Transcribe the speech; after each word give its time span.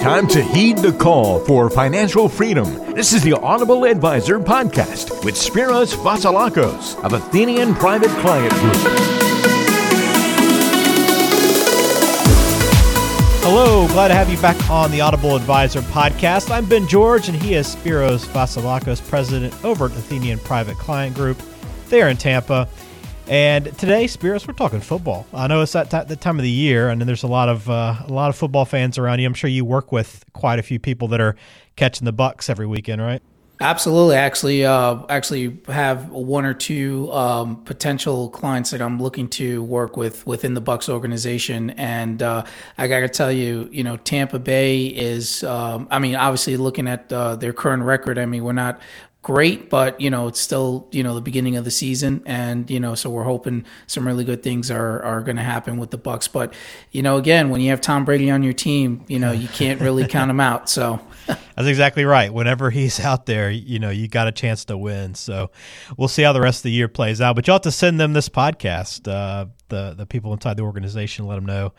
time 0.00 0.26
to 0.26 0.42
heed 0.42 0.78
the 0.78 0.92
call 0.94 1.40
for 1.40 1.68
financial 1.68 2.26
freedom. 2.26 2.64
This 2.94 3.12
is 3.12 3.22
the 3.22 3.34
Audible 3.34 3.84
Advisor 3.84 4.40
podcast 4.40 5.22
with 5.26 5.34
Spiros 5.34 5.94
Vasilakos 5.94 6.98
of 7.04 7.12
Athenian 7.12 7.74
Private 7.74 8.08
Client 8.22 8.50
Group. 8.54 8.76
Hello, 13.42 13.86
glad 13.88 14.08
to 14.08 14.14
have 14.14 14.30
you 14.30 14.38
back 14.40 14.70
on 14.70 14.90
the 14.90 15.02
Audible 15.02 15.36
Advisor 15.36 15.82
podcast. 15.82 16.50
I'm 16.50 16.64
Ben 16.64 16.88
George, 16.88 17.28
and 17.28 17.36
he 17.36 17.52
is 17.52 17.76
Spiros 17.76 18.24
Vasilakos, 18.24 19.06
president 19.06 19.52
over 19.66 19.84
at 19.84 19.92
Athenian 19.92 20.38
Private 20.38 20.78
Client 20.78 21.14
Group 21.14 21.36
there 21.90 22.08
in 22.08 22.16
Tampa. 22.16 22.66
And 23.30 23.66
today, 23.78 24.06
Spiros, 24.06 24.48
we're 24.48 24.54
talking 24.54 24.80
football. 24.80 25.24
I 25.32 25.46
know 25.46 25.62
it's 25.62 25.70
that, 25.70 25.88
t- 25.88 26.16
time 26.16 26.40
of 26.40 26.42
the 26.42 26.50
year, 26.50 26.88
and 26.88 27.00
then 27.00 27.06
there's 27.06 27.22
a 27.22 27.28
lot 27.28 27.48
of 27.48 27.70
uh, 27.70 27.94
a 28.04 28.12
lot 28.12 28.28
of 28.28 28.34
football 28.34 28.64
fans 28.64 28.98
around 28.98 29.20
you. 29.20 29.26
I'm 29.26 29.34
sure 29.34 29.48
you 29.48 29.64
work 29.64 29.92
with 29.92 30.24
quite 30.32 30.58
a 30.58 30.64
few 30.64 30.80
people 30.80 31.06
that 31.08 31.20
are 31.20 31.36
catching 31.76 32.06
the 32.06 32.12
Bucs 32.12 32.50
every 32.50 32.66
weekend, 32.66 33.00
right? 33.00 33.22
Absolutely. 33.60 34.16
Actually, 34.16 34.64
uh, 34.64 35.02
actually 35.08 35.58
have 35.68 36.08
one 36.10 36.44
or 36.44 36.54
two 36.54 37.12
um, 37.12 37.62
potential 37.62 38.30
clients 38.30 38.70
that 38.70 38.82
I'm 38.82 39.00
looking 39.00 39.28
to 39.28 39.62
work 39.62 39.96
with 39.96 40.26
within 40.26 40.54
the 40.54 40.62
Bucs 40.62 40.88
organization, 40.88 41.70
and 41.70 42.20
uh, 42.24 42.44
I 42.78 42.88
got 42.88 43.00
to 43.00 43.08
tell 43.08 43.30
you, 43.30 43.68
you 43.70 43.84
know, 43.84 43.96
Tampa 43.98 44.40
Bay 44.40 44.86
is. 44.86 45.44
Um, 45.44 45.86
I 45.88 46.00
mean, 46.00 46.16
obviously, 46.16 46.56
looking 46.56 46.88
at 46.88 47.12
uh, 47.12 47.36
their 47.36 47.52
current 47.52 47.84
record, 47.84 48.18
I 48.18 48.26
mean, 48.26 48.42
we're 48.42 48.54
not 48.54 48.80
great, 49.22 49.68
but 49.68 50.00
you 50.00 50.10
know 50.10 50.28
it's 50.28 50.40
still 50.40 50.88
you 50.90 51.02
know 51.02 51.14
the 51.14 51.20
beginning 51.20 51.56
of 51.56 51.64
the 51.64 51.70
season, 51.70 52.22
and 52.26 52.70
you 52.70 52.80
know 52.80 52.94
so 52.94 53.10
we're 53.10 53.24
hoping 53.24 53.64
some 53.86 54.06
really 54.06 54.24
good 54.24 54.42
things 54.42 54.70
are 54.70 55.02
are 55.02 55.20
going 55.20 55.36
to 55.36 55.42
happen 55.42 55.78
with 55.78 55.90
the 55.90 55.98
Bucs. 55.98 56.30
But 56.30 56.54
you 56.90 57.02
know 57.02 57.16
again, 57.16 57.50
when 57.50 57.60
you 57.60 57.70
have 57.70 57.80
Tom 57.80 58.04
Brady 58.04 58.30
on 58.30 58.42
your 58.42 58.52
team, 58.52 59.04
you 59.08 59.18
know 59.18 59.32
you 59.32 59.48
can't 59.48 59.80
really 59.80 60.06
count 60.06 60.30
him 60.30 60.40
out. 60.40 60.68
So. 60.68 61.00
That's 61.26 61.68
exactly 61.68 62.04
right. 62.04 62.32
Whenever 62.32 62.70
he's 62.70 62.98
out 62.98 63.26
there, 63.26 63.50
you 63.50 63.78
know, 63.78 63.90
you 63.90 64.08
got 64.08 64.26
a 64.26 64.32
chance 64.32 64.64
to 64.64 64.78
win. 64.78 65.14
So 65.14 65.50
we'll 65.98 66.08
see 66.08 66.22
how 66.22 66.32
the 66.32 66.40
rest 66.40 66.60
of 66.60 66.62
the 66.64 66.70
year 66.70 66.88
plays 66.88 67.20
out. 67.20 67.36
But 67.36 67.46
you'll 67.46 67.54
have 67.54 67.62
to 67.62 67.70
send 67.70 68.00
them 68.00 68.14
this 68.14 68.30
podcast, 68.30 69.06
uh, 69.06 69.46
the 69.68 69.94
the 69.96 70.06
people 70.06 70.32
inside 70.32 70.56
the 70.56 70.62
organization, 70.62 71.26
let 71.26 71.34
them 71.34 71.44
know 71.44 71.74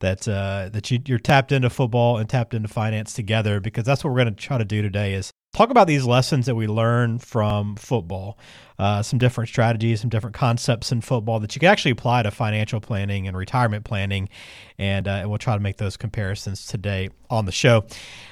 that 0.00 0.26
uh, 0.26 0.68
that 0.72 0.90
you, 0.90 0.98
you're 1.06 1.18
tapped 1.18 1.52
into 1.52 1.70
football 1.70 2.18
and 2.18 2.28
tapped 2.28 2.52
into 2.54 2.68
finance 2.68 3.12
together 3.12 3.60
because 3.60 3.84
that's 3.84 4.02
what 4.02 4.10
we're 4.10 4.22
going 4.22 4.34
to 4.34 4.42
try 4.42 4.58
to 4.58 4.64
do 4.64 4.82
today 4.82 5.14
is 5.14 5.30
talk 5.52 5.70
about 5.70 5.86
these 5.86 6.04
lessons 6.04 6.46
that 6.46 6.54
we 6.54 6.66
learn 6.66 7.18
from 7.18 7.74
football, 7.76 8.38
uh, 8.78 9.02
some 9.02 9.18
different 9.18 9.48
strategies, 9.48 10.00
some 10.00 10.08
different 10.08 10.34
concepts 10.34 10.92
in 10.92 11.00
football 11.00 11.40
that 11.40 11.54
you 11.54 11.60
can 11.60 11.68
actually 11.68 11.90
apply 11.90 12.22
to 12.22 12.30
financial 12.30 12.80
planning 12.80 13.26
and 13.26 13.36
retirement 13.36 13.84
planning. 13.84 14.28
And, 14.78 15.08
uh, 15.08 15.10
and 15.10 15.28
we'll 15.28 15.38
try 15.38 15.54
to 15.54 15.60
make 15.60 15.76
those 15.76 15.96
comparisons 15.96 16.66
today 16.66 17.10
on 17.28 17.46
the 17.46 17.52
show. 17.52 17.84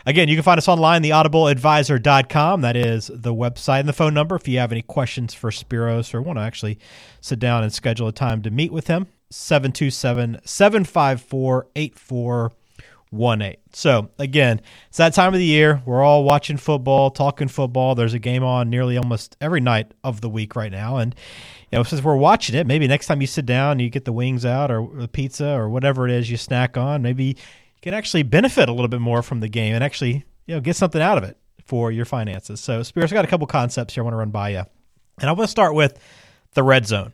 Again, 0.06 0.28
you 0.28 0.36
can 0.36 0.44
find 0.44 0.58
us 0.58 0.68
online, 0.68 1.02
theaudibleadvisor.com. 1.02 2.60
That 2.60 2.76
is 2.76 3.10
the 3.12 3.34
website 3.34 3.80
and 3.80 3.88
the 3.88 3.92
phone 3.92 4.14
number 4.14 4.36
if 4.36 4.46
you 4.46 4.58
have 4.58 4.72
any 4.72 4.82
questions 4.82 5.34
for 5.34 5.50
Spiros 5.50 6.14
or 6.14 6.22
want 6.22 6.38
to 6.38 6.42
actually 6.42 6.78
sit 7.20 7.38
down 7.38 7.64
and 7.64 7.72
schedule 7.72 8.08
a 8.08 8.12
time 8.12 8.42
to 8.42 8.50
meet 8.50 8.72
with 8.72 8.86
him. 8.86 9.08
727 9.30 10.40
754 10.44 11.66
one 13.10 13.42
eight. 13.42 13.60
So 13.72 14.10
again, 14.18 14.60
it's 14.88 14.98
that 14.98 15.14
time 15.14 15.32
of 15.32 15.38
the 15.38 15.44
year. 15.44 15.82
We're 15.86 16.02
all 16.02 16.24
watching 16.24 16.56
football, 16.56 17.10
talking 17.10 17.48
football. 17.48 17.94
There's 17.94 18.14
a 18.14 18.18
game 18.18 18.44
on 18.44 18.70
nearly 18.70 18.96
almost 18.96 19.36
every 19.40 19.60
night 19.60 19.92
of 20.04 20.20
the 20.20 20.28
week 20.28 20.56
right 20.56 20.72
now, 20.72 20.96
and 20.96 21.14
you 21.70 21.78
know 21.78 21.82
since 21.82 22.02
we're 22.02 22.16
watching 22.16 22.54
it, 22.54 22.66
maybe 22.66 22.86
next 22.86 23.06
time 23.06 23.20
you 23.20 23.26
sit 23.26 23.46
down, 23.46 23.78
you 23.78 23.90
get 23.90 24.04
the 24.04 24.12
wings 24.12 24.44
out 24.44 24.70
or 24.70 24.88
the 24.94 25.08
pizza 25.08 25.48
or 25.48 25.68
whatever 25.68 26.06
it 26.06 26.12
is 26.12 26.30
you 26.30 26.36
snack 26.36 26.76
on. 26.76 27.02
Maybe 27.02 27.24
you 27.24 27.34
can 27.82 27.94
actually 27.94 28.22
benefit 28.22 28.68
a 28.68 28.72
little 28.72 28.88
bit 28.88 29.00
more 29.00 29.22
from 29.22 29.40
the 29.40 29.48
game 29.48 29.74
and 29.74 29.82
actually 29.82 30.24
you 30.46 30.54
know 30.54 30.60
get 30.60 30.76
something 30.76 31.02
out 31.02 31.18
of 31.18 31.24
it 31.24 31.36
for 31.64 31.92
your 31.92 32.06
finances. 32.06 32.60
So, 32.60 32.80
Spiros, 32.80 33.12
I 33.12 33.14
got 33.14 33.24
a 33.24 33.28
couple 33.28 33.46
concepts 33.46 33.94
here 33.94 34.02
I 34.02 34.04
want 34.04 34.14
to 34.14 34.18
run 34.18 34.30
by 34.30 34.50
you, 34.50 34.62
and 35.20 35.28
I 35.28 35.32
want 35.32 35.46
to 35.46 35.50
start 35.50 35.74
with 35.74 35.98
the 36.54 36.62
red 36.62 36.86
zone. 36.86 37.12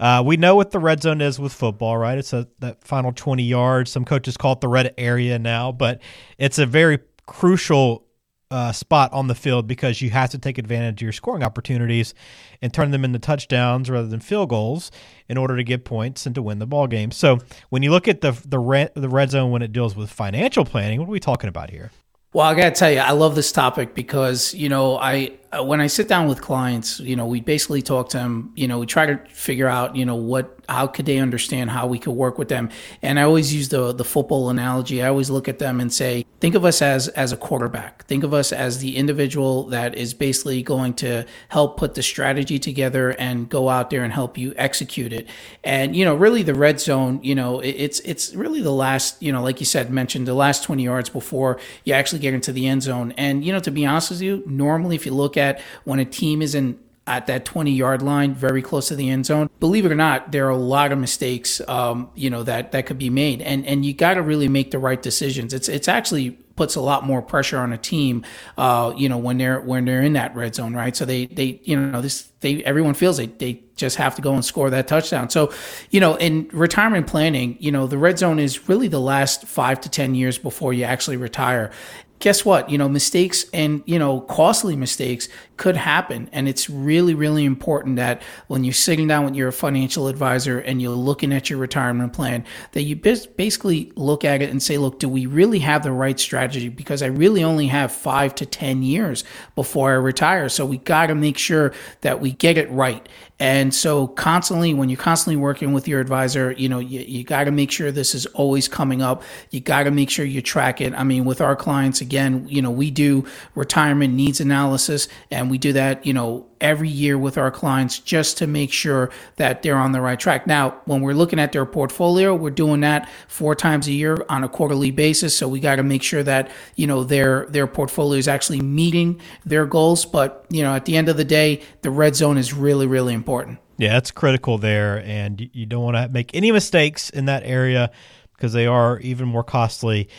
Uh, 0.00 0.22
we 0.24 0.36
know 0.36 0.56
what 0.56 0.70
the 0.70 0.78
red 0.78 1.02
zone 1.02 1.20
is 1.20 1.38
with 1.38 1.52
football, 1.52 1.96
right? 1.96 2.18
It's 2.18 2.32
a 2.32 2.48
that 2.60 2.82
final 2.84 3.12
20 3.12 3.42
yards. 3.42 3.90
Some 3.90 4.04
coaches 4.04 4.36
call 4.36 4.54
it 4.54 4.60
the 4.60 4.68
red 4.68 4.94
area 4.98 5.38
now, 5.38 5.72
but 5.72 6.00
it's 6.38 6.58
a 6.58 6.66
very 6.66 6.98
crucial 7.26 8.06
uh, 8.52 8.70
spot 8.70 9.10
on 9.14 9.28
the 9.28 9.34
field 9.34 9.66
because 9.66 10.02
you 10.02 10.10
have 10.10 10.28
to 10.30 10.38
take 10.38 10.58
advantage 10.58 11.00
of 11.00 11.02
your 11.02 11.12
scoring 11.12 11.42
opportunities 11.42 12.12
and 12.60 12.72
turn 12.72 12.90
them 12.90 13.02
into 13.02 13.18
touchdowns 13.18 13.88
rather 13.88 14.06
than 14.06 14.20
field 14.20 14.50
goals 14.50 14.90
in 15.26 15.38
order 15.38 15.56
to 15.56 15.64
get 15.64 15.86
points 15.86 16.26
and 16.26 16.34
to 16.34 16.42
win 16.42 16.58
the 16.58 16.66
ball 16.66 16.86
game. 16.86 17.10
So 17.10 17.38
when 17.70 17.82
you 17.82 17.90
look 17.90 18.08
at 18.08 18.20
the 18.20 18.32
the 18.46 18.58
red, 18.58 18.92
the 18.94 19.08
red 19.08 19.30
zone 19.30 19.50
when 19.50 19.62
it 19.62 19.72
deals 19.72 19.96
with 19.96 20.10
financial 20.10 20.66
planning, 20.66 21.00
what 21.00 21.08
are 21.08 21.12
we 21.12 21.20
talking 21.20 21.48
about 21.48 21.70
here? 21.70 21.90
Well, 22.34 22.46
I 22.46 22.54
got 22.54 22.64
to 22.64 22.78
tell 22.78 22.90
you, 22.90 22.98
I 22.98 23.12
love 23.12 23.34
this 23.34 23.52
topic 23.52 23.94
because 23.94 24.52
you 24.52 24.68
know 24.68 24.98
I 24.98 25.32
Uh, 25.52 25.62
when 25.62 25.82
I 25.82 25.86
sit 25.86 26.08
down 26.08 26.28
with 26.28 26.40
clients, 26.40 26.98
you 27.00 27.14
know, 27.14 27.26
we 27.26 27.42
basically 27.42 27.82
talk 27.82 28.08
to 28.10 28.16
them, 28.16 28.52
you 28.56 28.66
know, 28.66 28.78
we 28.78 28.86
try 28.86 29.04
to 29.04 29.18
figure 29.28 29.68
out, 29.68 29.94
you 29.94 30.06
know, 30.06 30.14
what, 30.14 30.58
how 30.66 30.86
could 30.86 31.04
they 31.04 31.18
understand 31.18 31.68
how 31.68 31.86
we 31.86 31.98
could 31.98 32.14
work 32.14 32.38
with 32.38 32.48
them. 32.48 32.70
And 33.02 33.20
I 33.20 33.24
always 33.24 33.52
use 33.52 33.68
the, 33.68 33.92
the 33.92 34.04
football 34.04 34.48
analogy. 34.48 35.02
I 35.02 35.08
always 35.08 35.28
look 35.28 35.48
at 35.48 35.58
them 35.58 35.78
and 35.78 35.92
say, 35.92 36.24
think 36.40 36.54
of 36.54 36.64
us 36.64 36.80
as, 36.80 37.08
as 37.08 37.32
a 37.32 37.36
quarterback. 37.36 38.06
Think 38.06 38.24
of 38.24 38.32
us 38.32 38.50
as 38.50 38.78
the 38.78 38.96
individual 38.96 39.64
that 39.64 39.94
is 39.94 40.14
basically 40.14 40.62
going 40.62 40.94
to 40.94 41.26
help 41.48 41.76
put 41.76 41.96
the 41.96 42.02
strategy 42.02 42.58
together 42.58 43.10
and 43.10 43.46
go 43.50 43.68
out 43.68 43.90
there 43.90 44.04
and 44.04 44.12
help 44.12 44.38
you 44.38 44.54
execute 44.56 45.12
it. 45.12 45.28
And, 45.62 45.94
you 45.94 46.06
know, 46.06 46.14
really 46.14 46.42
the 46.42 46.54
red 46.54 46.80
zone, 46.80 47.20
you 47.22 47.34
know, 47.34 47.60
it's, 47.60 48.00
it's 48.00 48.34
really 48.34 48.62
the 48.62 48.72
last, 48.72 49.22
you 49.22 49.32
know, 49.32 49.42
like 49.42 49.60
you 49.60 49.66
said, 49.66 49.90
mentioned 49.90 50.26
the 50.26 50.34
last 50.34 50.64
20 50.64 50.82
yards 50.82 51.10
before 51.10 51.60
you 51.84 51.92
actually 51.92 52.20
get 52.20 52.32
into 52.32 52.52
the 52.52 52.66
end 52.66 52.82
zone. 52.82 53.12
And, 53.18 53.44
you 53.44 53.52
know, 53.52 53.60
to 53.60 53.70
be 53.70 53.84
honest 53.84 54.10
with 54.10 54.22
you, 54.22 54.42
normally 54.46 54.96
if 54.96 55.04
you 55.04 55.12
look 55.12 55.36
at 55.36 55.41
at 55.42 55.60
when 55.84 55.98
a 55.98 56.06
team 56.06 56.40
is 56.40 56.54
in 56.54 56.78
at 57.06 57.26
that 57.26 57.44
20 57.44 57.72
yard 57.72 58.00
line, 58.00 58.34
very 58.34 58.62
close 58.62 58.88
to 58.88 58.96
the 58.96 59.10
end 59.10 59.26
zone. 59.26 59.50
Believe 59.58 59.84
it 59.84 59.92
or 59.92 59.96
not, 59.96 60.30
there 60.30 60.46
are 60.46 60.50
a 60.50 60.56
lot 60.56 60.92
of 60.92 60.98
mistakes, 60.98 61.60
um, 61.68 62.10
you 62.14 62.30
know, 62.30 62.42
that, 62.44 62.72
that 62.72 62.86
could 62.86 62.98
be 62.98 63.10
made. 63.10 63.42
And, 63.42 63.66
and 63.66 63.84
you 63.84 63.92
got 63.92 64.14
to 64.14 64.22
really 64.22 64.48
make 64.48 64.70
the 64.70 64.78
right 64.78 65.00
decisions. 65.02 65.52
It's, 65.52 65.68
it's 65.68 65.88
actually 65.88 66.30
puts 66.54 66.76
a 66.76 66.80
lot 66.80 67.04
more 67.04 67.20
pressure 67.20 67.58
on 67.58 67.72
a 67.72 67.78
team, 67.78 68.24
uh, 68.56 68.92
you 68.96 69.08
know, 69.08 69.18
when 69.18 69.38
they're, 69.38 69.60
when 69.60 69.84
they're 69.84 70.02
in 70.02 70.12
that 70.12 70.36
red 70.36 70.54
zone, 70.54 70.74
right? 70.74 70.94
So 70.94 71.04
they, 71.04 71.26
they, 71.26 71.60
you 71.64 71.80
know, 71.80 72.00
this, 72.00 72.30
they, 72.40 72.62
everyone 72.62 72.94
feels 72.94 73.16
they, 73.16 73.26
they 73.26 73.62
just 73.74 73.96
have 73.96 74.14
to 74.16 74.22
go 74.22 74.34
and 74.34 74.44
score 74.44 74.70
that 74.70 74.86
touchdown. 74.86 75.28
So, 75.30 75.52
you 75.90 75.98
know, 75.98 76.14
in 76.16 76.48
retirement 76.52 77.08
planning, 77.08 77.56
you 77.58 77.72
know, 77.72 77.86
the 77.88 77.98
red 77.98 78.18
zone 78.18 78.38
is 78.38 78.68
really 78.68 78.86
the 78.86 79.00
last 79.00 79.46
five 79.46 79.80
to 79.80 79.88
10 79.88 80.14
years 80.14 80.38
before 80.38 80.72
you 80.72 80.84
actually 80.84 81.16
retire 81.16 81.72
guess 82.22 82.44
what? 82.44 82.70
You 82.70 82.78
know, 82.78 82.88
mistakes 82.88 83.46
and, 83.52 83.82
you 83.84 83.98
know, 83.98 84.20
costly 84.20 84.76
mistakes 84.76 85.28
could 85.56 85.76
happen. 85.76 86.30
And 86.32 86.48
it's 86.48 86.70
really, 86.70 87.14
really 87.14 87.44
important 87.44 87.96
that 87.96 88.22
when 88.46 88.62
you're 88.62 88.72
sitting 88.72 89.08
down 89.08 89.24
with 89.24 89.34
your 89.34 89.50
financial 89.50 90.06
advisor 90.06 90.60
and 90.60 90.80
you're 90.80 90.94
looking 90.94 91.32
at 91.32 91.50
your 91.50 91.58
retirement 91.58 92.12
plan, 92.12 92.44
that 92.72 92.82
you 92.82 92.94
basically 92.94 93.92
look 93.96 94.24
at 94.24 94.40
it 94.40 94.50
and 94.50 94.62
say, 94.62 94.78
look, 94.78 95.00
do 95.00 95.08
we 95.08 95.26
really 95.26 95.58
have 95.58 95.82
the 95.82 95.90
right 95.90 96.18
strategy? 96.18 96.68
Because 96.68 97.02
I 97.02 97.06
really 97.06 97.42
only 97.42 97.66
have 97.66 97.90
five 97.90 98.36
to 98.36 98.46
10 98.46 98.84
years 98.84 99.24
before 99.56 99.90
I 99.90 99.94
retire. 99.94 100.48
So 100.48 100.64
we 100.64 100.78
got 100.78 101.08
to 101.08 101.16
make 101.16 101.38
sure 101.38 101.72
that 102.02 102.20
we 102.20 102.30
get 102.30 102.56
it 102.56 102.70
right. 102.70 103.08
And 103.42 103.74
so 103.74 104.06
constantly, 104.06 104.72
when 104.72 104.88
you're 104.88 105.00
constantly 105.00 105.34
working 105.34 105.72
with 105.72 105.88
your 105.88 106.00
advisor, 106.00 106.52
you 106.52 106.68
know, 106.68 106.78
you, 106.78 107.00
you 107.00 107.24
got 107.24 107.44
to 107.44 107.50
make 107.50 107.72
sure 107.72 107.90
this 107.90 108.14
is 108.14 108.24
always 108.26 108.68
coming 108.68 109.02
up. 109.02 109.24
You 109.50 109.58
got 109.58 109.82
to 109.82 109.90
make 109.90 110.10
sure 110.10 110.24
you 110.24 110.40
track 110.40 110.80
it. 110.80 110.94
I 110.94 111.02
mean, 111.02 111.24
with 111.24 111.40
our 111.40 111.56
clients, 111.56 112.00
again, 112.12 112.46
you 112.46 112.60
know, 112.60 112.70
we 112.70 112.90
do 112.90 113.24
retirement 113.54 114.12
needs 114.12 114.38
analysis 114.38 115.08
and 115.30 115.50
we 115.50 115.56
do 115.56 115.72
that, 115.72 116.04
you 116.04 116.12
know, 116.12 116.46
every 116.60 116.90
year 116.90 117.16
with 117.16 117.38
our 117.38 117.50
clients 117.50 117.98
just 117.98 118.36
to 118.36 118.46
make 118.46 118.70
sure 118.70 119.10
that 119.36 119.62
they're 119.62 119.78
on 119.78 119.92
the 119.92 120.00
right 120.00 120.20
track. 120.20 120.46
Now, 120.46 120.78
when 120.84 121.00
we're 121.00 121.14
looking 121.14 121.40
at 121.40 121.52
their 121.52 121.64
portfolio, 121.64 122.34
we're 122.34 122.50
doing 122.50 122.80
that 122.80 123.08
four 123.28 123.54
times 123.54 123.88
a 123.88 123.92
year 123.92 124.26
on 124.28 124.44
a 124.44 124.48
quarterly 124.48 124.90
basis. 124.90 125.34
So 125.34 125.48
we 125.48 125.58
got 125.58 125.76
to 125.76 125.82
make 125.82 126.02
sure 126.02 126.22
that, 126.22 126.50
you 126.76 126.86
know, 126.86 127.02
their, 127.02 127.46
their 127.46 127.66
portfolio 127.66 128.18
is 128.18 128.28
actually 128.28 128.60
meeting 128.60 129.18
their 129.46 129.64
goals. 129.64 130.04
But, 130.04 130.44
you 130.50 130.62
know, 130.62 130.74
at 130.74 130.84
the 130.84 130.98
end 130.98 131.08
of 131.08 131.16
the 131.16 131.24
day, 131.24 131.62
the 131.80 131.90
red 131.90 132.14
zone 132.14 132.36
is 132.36 132.52
really, 132.52 132.86
really 132.86 133.14
important. 133.14 133.58
Yeah, 133.78 133.94
that's 133.94 134.10
critical 134.10 134.58
there. 134.58 135.02
And 135.06 135.48
you 135.54 135.64
don't 135.64 135.82
want 135.82 135.96
to 135.96 136.10
make 136.10 136.34
any 136.34 136.52
mistakes 136.52 137.08
in 137.08 137.24
that 137.24 137.42
area 137.44 137.90
because 138.36 138.52
they 138.52 138.66
are 138.66 138.98
even 139.00 139.28
more 139.28 139.42
costly 139.44 140.10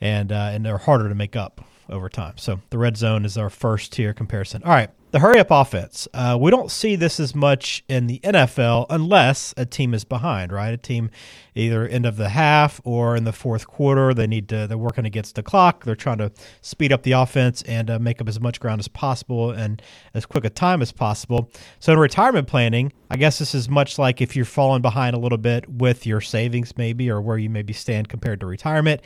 and, 0.00 0.32
uh, 0.32 0.50
and 0.52 0.64
they're 0.64 0.78
harder 0.78 1.08
to 1.08 1.14
make 1.14 1.36
up 1.36 1.60
over 1.88 2.08
time. 2.08 2.36
So 2.36 2.60
the 2.70 2.78
red 2.78 2.96
zone 2.96 3.24
is 3.24 3.38
our 3.38 3.50
first 3.50 3.92
tier 3.92 4.12
comparison. 4.12 4.62
All 4.64 4.72
right 4.72 4.90
the 5.10 5.20
hurry 5.20 5.38
up 5.38 5.50
offense. 5.50 6.06
Uh, 6.12 6.36
we 6.40 6.50
don't 6.50 6.70
see 6.70 6.96
this 6.96 7.18
as 7.18 7.34
much 7.34 7.82
in 7.88 8.06
the 8.06 8.20
NFL 8.20 8.86
unless 8.90 9.54
a 9.56 9.64
team 9.64 9.94
is 9.94 10.04
behind, 10.04 10.52
right? 10.52 10.72
A 10.72 10.76
team 10.76 11.10
either 11.54 11.86
end 11.86 12.04
of 12.04 12.16
the 12.16 12.28
half 12.28 12.80
or 12.84 13.16
in 13.16 13.24
the 13.24 13.32
fourth 13.32 13.66
quarter. 13.66 14.12
They 14.12 14.26
need 14.26 14.48
to, 14.50 14.66
they're 14.66 14.76
working 14.76 15.06
against 15.06 15.34
the 15.34 15.42
clock. 15.42 15.84
They're 15.84 15.94
trying 15.94 16.18
to 16.18 16.30
speed 16.60 16.92
up 16.92 17.02
the 17.02 17.12
offense 17.12 17.62
and 17.62 17.90
uh, 17.90 17.98
make 17.98 18.20
up 18.20 18.28
as 18.28 18.38
much 18.38 18.60
ground 18.60 18.80
as 18.80 18.88
possible 18.88 19.50
and 19.50 19.80
as 20.14 20.26
quick 20.26 20.44
a 20.44 20.50
time 20.50 20.82
as 20.82 20.92
possible. 20.92 21.50
So 21.80 21.92
in 21.92 21.98
retirement 21.98 22.46
planning, 22.46 22.92
I 23.10 23.16
guess 23.16 23.38
this 23.38 23.54
is 23.54 23.68
much 23.68 23.98
like 23.98 24.20
if 24.20 24.36
you're 24.36 24.44
falling 24.44 24.82
behind 24.82 25.16
a 25.16 25.18
little 25.18 25.38
bit 25.38 25.68
with 25.68 26.06
your 26.06 26.20
savings, 26.20 26.76
maybe, 26.76 27.10
or 27.10 27.20
where 27.20 27.38
you 27.38 27.48
maybe 27.48 27.72
stand 27.72 28.08
compared 28.08 28.40
to 28.40 28.46
retirement, 28.46 29.00